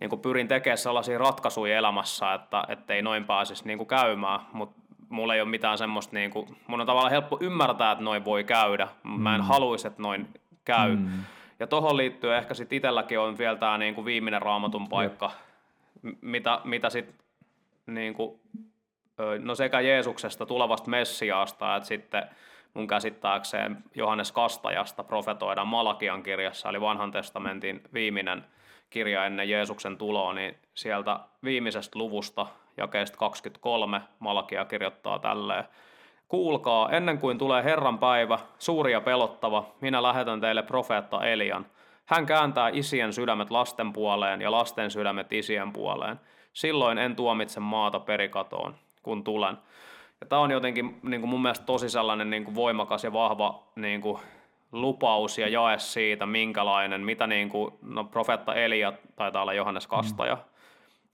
[0.00, 2.34] niin kuin pyrin tekemään sellaisia ratkaisuja elämässä,
[2.68, 4.80] että ei noin pääsisi niin kuin käymään, mutta
[5.10, 8.44] mulla ei ole mitään semmoista, niin kuin, mun on tavallaan helppo ymmärtää, että noin voi
[8.44, 8.88] käydä.
[9.02, 9.46] Mä en mm.
[9.46, 10.28] haluaisi, että noin
[10.64, 10.96] käy.
[10.96, 11.08] Mm.
[11.58, 15.30] Ja tuohon liittyen ehkä sitten itselläkin on vielä tämä niin kuin viimeinen raamatun paikka,
[16.02, 16.16] mm.
[16.20, 17.14] mitä, mitä sitten
[17.86, 18.40] niin kuin,
[19.38, 22.22] no sekä Jeesuksesta, tulevasta Messiaasta, että sitten
[22.74, 28.44] mun käsittääkseen Johannes Kastajasta profetoidaan Malakian kirjassa, eli vanhan testamentin viimeinen
[28.90, 35.64] kirja ennen Jeesuksen tuloa, niin sieltä viimeisestä luvusta jakeesta 23 Malakia kirjoittaa tälleen.
[36.28, 41.66] Kuulkaa, ennen kuin tulee Herran päivä, suuri ja pelottava, minä lähetän teille profeetta Elian.
[42.04, 46.20] Hän kääntää isien sydämet lasten puoleen ja lasten sydämet isien puoleen.
[46.52, 49.58] Silloin en tuomitse maata perikatoon, kun tulen.
[50.20, 53.62] Ja tämä on jotenkin niin kuin mun mielestä tosi sellainen niin kuin voimakas ja vahva
[53.76, 54.18] niin kuin
[54.72, 60.34] lupaus ja jae siitä, minkälainen, mitä niin kuin, no profeetta Elia taitaa olla Johannes Kastaja,
[60.34, 60.40] mm.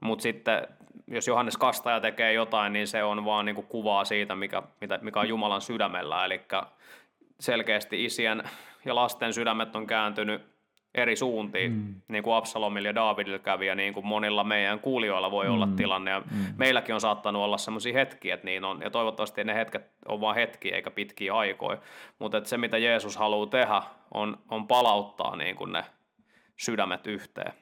[0.00, 0.68] mutta sitten
[1.06, 4.62] jos Johannes Kastaja tekee jotain, niin se on vaan niin kuin kuvaa siitä, mikä,
[5.00, 6.24] mikä on Jumalan sydämellä.
[6.24, 6.40] Eli
[7.40, 8.42] selkeästi isien
[8.84, 10.55] ja lasten sydämet on kääntynyt
[10.96, 11.94] eri suuntiin, mm.
[12.08, 15.52] niin kuin Absalomilla ja Davidilla kävi, ja niin kuin monilla meidän kuulijoilla voi mm.
[15.52, 16.46] olla tilanne, ja mm.
[16.56, 20.34] meilläkin on saattanut olla sellaisia hetkiä, että niin on, ja toivottavasti ne hetket on vain
[20.34, 21.78] hetkiä eikä pitkiä aikoja,
[22.18, 23.82] mutta että se mitä Jeesus haluaa tehdä,
[24.14, 25.84] on, on palauttaa niin kuin ne
[26.56, 27.52] sydämet yhteen.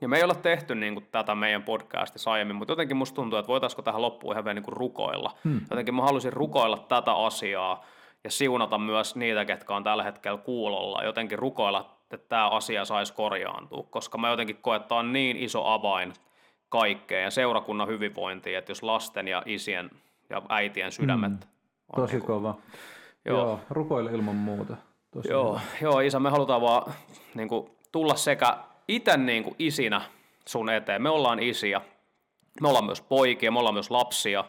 [0.00, 3.38] Ja me ei olla tehty niin kuin tätä meidän podcastissa aiemmin, mutta jotenkin musta tuntuu,
[3.38, 5.36] että voitaisiko tähän loppuun ihan vielä niin kuin rukoilla.
[5.44, 5.60] Hmm.
[5.70, 7.84] Jotenkin mä haluaisin rukoilla tätä asiaa
[8.24, 11.04] ja siunata myös niitä, ketkä on tällä hetkellä kuulolla.
[11.04, 14.58] Jotenkin rukoilla, että tämä asia saisi korjaantua, koska mä jotenkin
[14.90, 16.12] on niin iso avain
[16.68, 19.90] kaikkeen ja seurakunnan hyvinvointiin, että jos lasten ja isien
[20.30, 22.54] ja äitien sydämet on Tosi niin kuin, kova.
[23.24, 23.38] Joo.
[23.38, 24.76] joo, rukoile ilman muuta.
[25.10, 26.92] Tosi joo, joo, isä, me halutaan vaan
[27.34, 28.56] niin kuin, tulla sekä
[28.88, 30.02] itse niin kuin isinä
[30.48, 31.02] sun eteen.
[31.02, 31.80] Me ollaan isiä,
[32.60, 34.44] me ollaan myös poikia, me ollaan myös lapsia.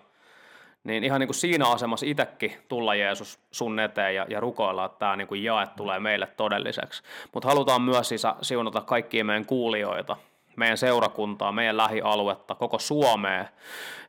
[0.83, 4.99] Niin ihan niin kuin siinä asemassa itsekin tulla Jeesus sun eteen ja, ja rukoilla, että
[4.99, 7.03] tämä niin kuin jae tulee meille todelliseksi.
[7.33, 10.17] Mutta halutaan myös isä siunata kaikkia meidän kuulijoita,
[10.55, 13.45] meidän seurakuntaa, meidän lähialuetta, koko Suomea.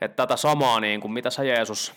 [0.00, 1.94] Että tätä samaa, niin kuin, mitä sä Jeesus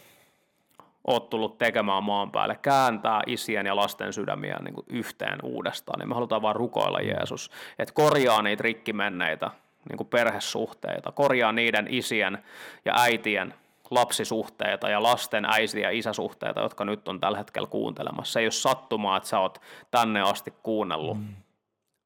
[1.07, 6.09] oot tullut tekemään maan päälle, kääntää isien ja lasten sydämiä niin kuin yhteen uudestaan, niin
[6.09, 9.51] me halutaan vaan rukoilla Jeesus, että korjaa niitä rikkimenneitä
[9.89, 12.37] niin kuin perhesuhteita, korjaa niiden isien
[12.85, 13.53] ja äitien
[13.91, 18.33] lapsisuhteita ja lasten äiti- ja isäsuhteita, jotka nyt on tällä hetkellä kuuntelemassa.
[18.33, 19.61] Se ei ole sattumaa, että sä oot
[19.91, 21.17] tänne asti kuunnellut.
[21.17, 21.35] Mm.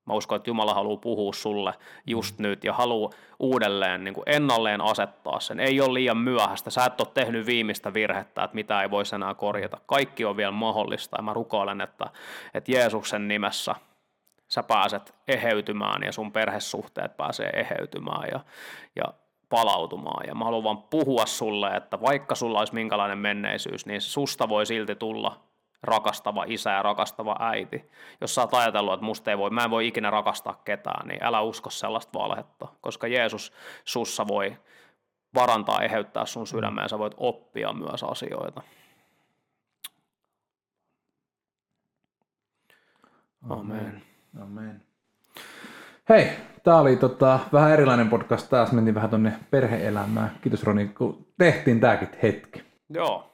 [0.06, 1.74] Mä uskon, että Jumala haluaa puhua sulle
[2.08, 2.44] just mm.
[2.44, 5.60] nyt ja haluaa uudelleen niin kuin ennalleen asettaa sen.
[5.60, 6.70] Ei ole liian myöhäistä.
[6.70, 9.78] Sä et ole tehnyt viimeistä virhettä, että mitä ei voisi enää korjata.
[9.86, 12.06] Kaikki on vielä mahdollista ja mä rukoilen, että,
[12.54, 13.76] että Jeesuksen nimessä
[14.48, 18.40] sä pääset eheytymään ja sun perhesuhteet pääsee eheytymään ja,
[18.96, 19.04] ja
[19.52, 20.28] palautumaan.
[20.28, 24.66] Ja mä haluan vaan puhua sulle, että vaikka sulla olisi minkälainen menneisyys, niin susta voi
[24.66, 25.40] silti tulla
[25.84, 27.90] rakastava isä ja rakastava äiti.
[28.22, 31.24] Jos sä oot ajatellut, että musta ei voi, mä en voi ikinä rakastaa ketään, niin
[31.24, 33.54] älä usko sellaista valhetta, koska Jeesus
[33.86, 34.58] sussa voi
[35.36, 38.62] varantaa, eheyttää sun sydämeen, sä voit oppia myös asioita.
[43.50, 44.04] Amen.
[44.42, 44.84] Amen.
[46.10, 50.32] Hei, tää oli tota, vähän erilainen podcast taas, mentiin vähän tonne perheelämään.
[50.42, 52.64] Kiitos Roni, kun tehtiin tääkin hetki.
[52.90, 53.32] Joo,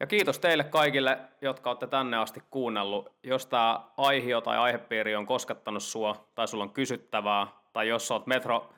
[0.00, 3.12] ja kiitos teille kaikille, jotka olette tänne asti kuunnellut.
[3.22, 8.26] Jos tämä aihe tai aihepiiri on koskettanut sua, tai sulla on kysyttävää, tai jos olet
[8.26, 8.72] metro,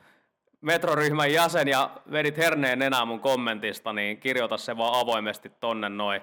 [0.60, 6.20] metroryhmän jäsen ja vedit herneen enää mun kommentista, niin kirjoita se vaan avoimesti tonne noin.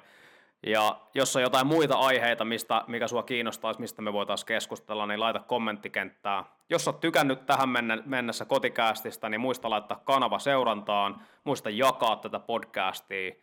[0.64, 5.20] Ja jos on jotain muita aiheita, mistä, mikä sua kiinnostaisi, mistä me voitaisiin keskustella, niin
[5.20, 6.44] laita kommenttikenttää.
[6.70, 7.70] Jos olet tykännyt tähän
[8.06, 13.36] mennessä kotikäästistä, niin muista laittaa kanava seurantaan, muista jakaa tätä podcastia.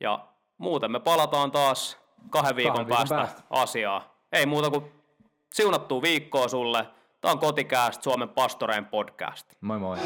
[0.00, 0.26] Ja
[0.58, 1.98] muuten me palataan taas
[2.30, 4.14] kahden viikon, kahden viikon päästä, päästä asiaa.
[4.32, 4.84] Ei muuta kuin
[5.54, 6.86] siunattua viikkoa sulle.
[7.20, 9.54] Tämä on Kotikääst, Suomen pastoreen podcast.
[9.60, 9.98] Moi moi.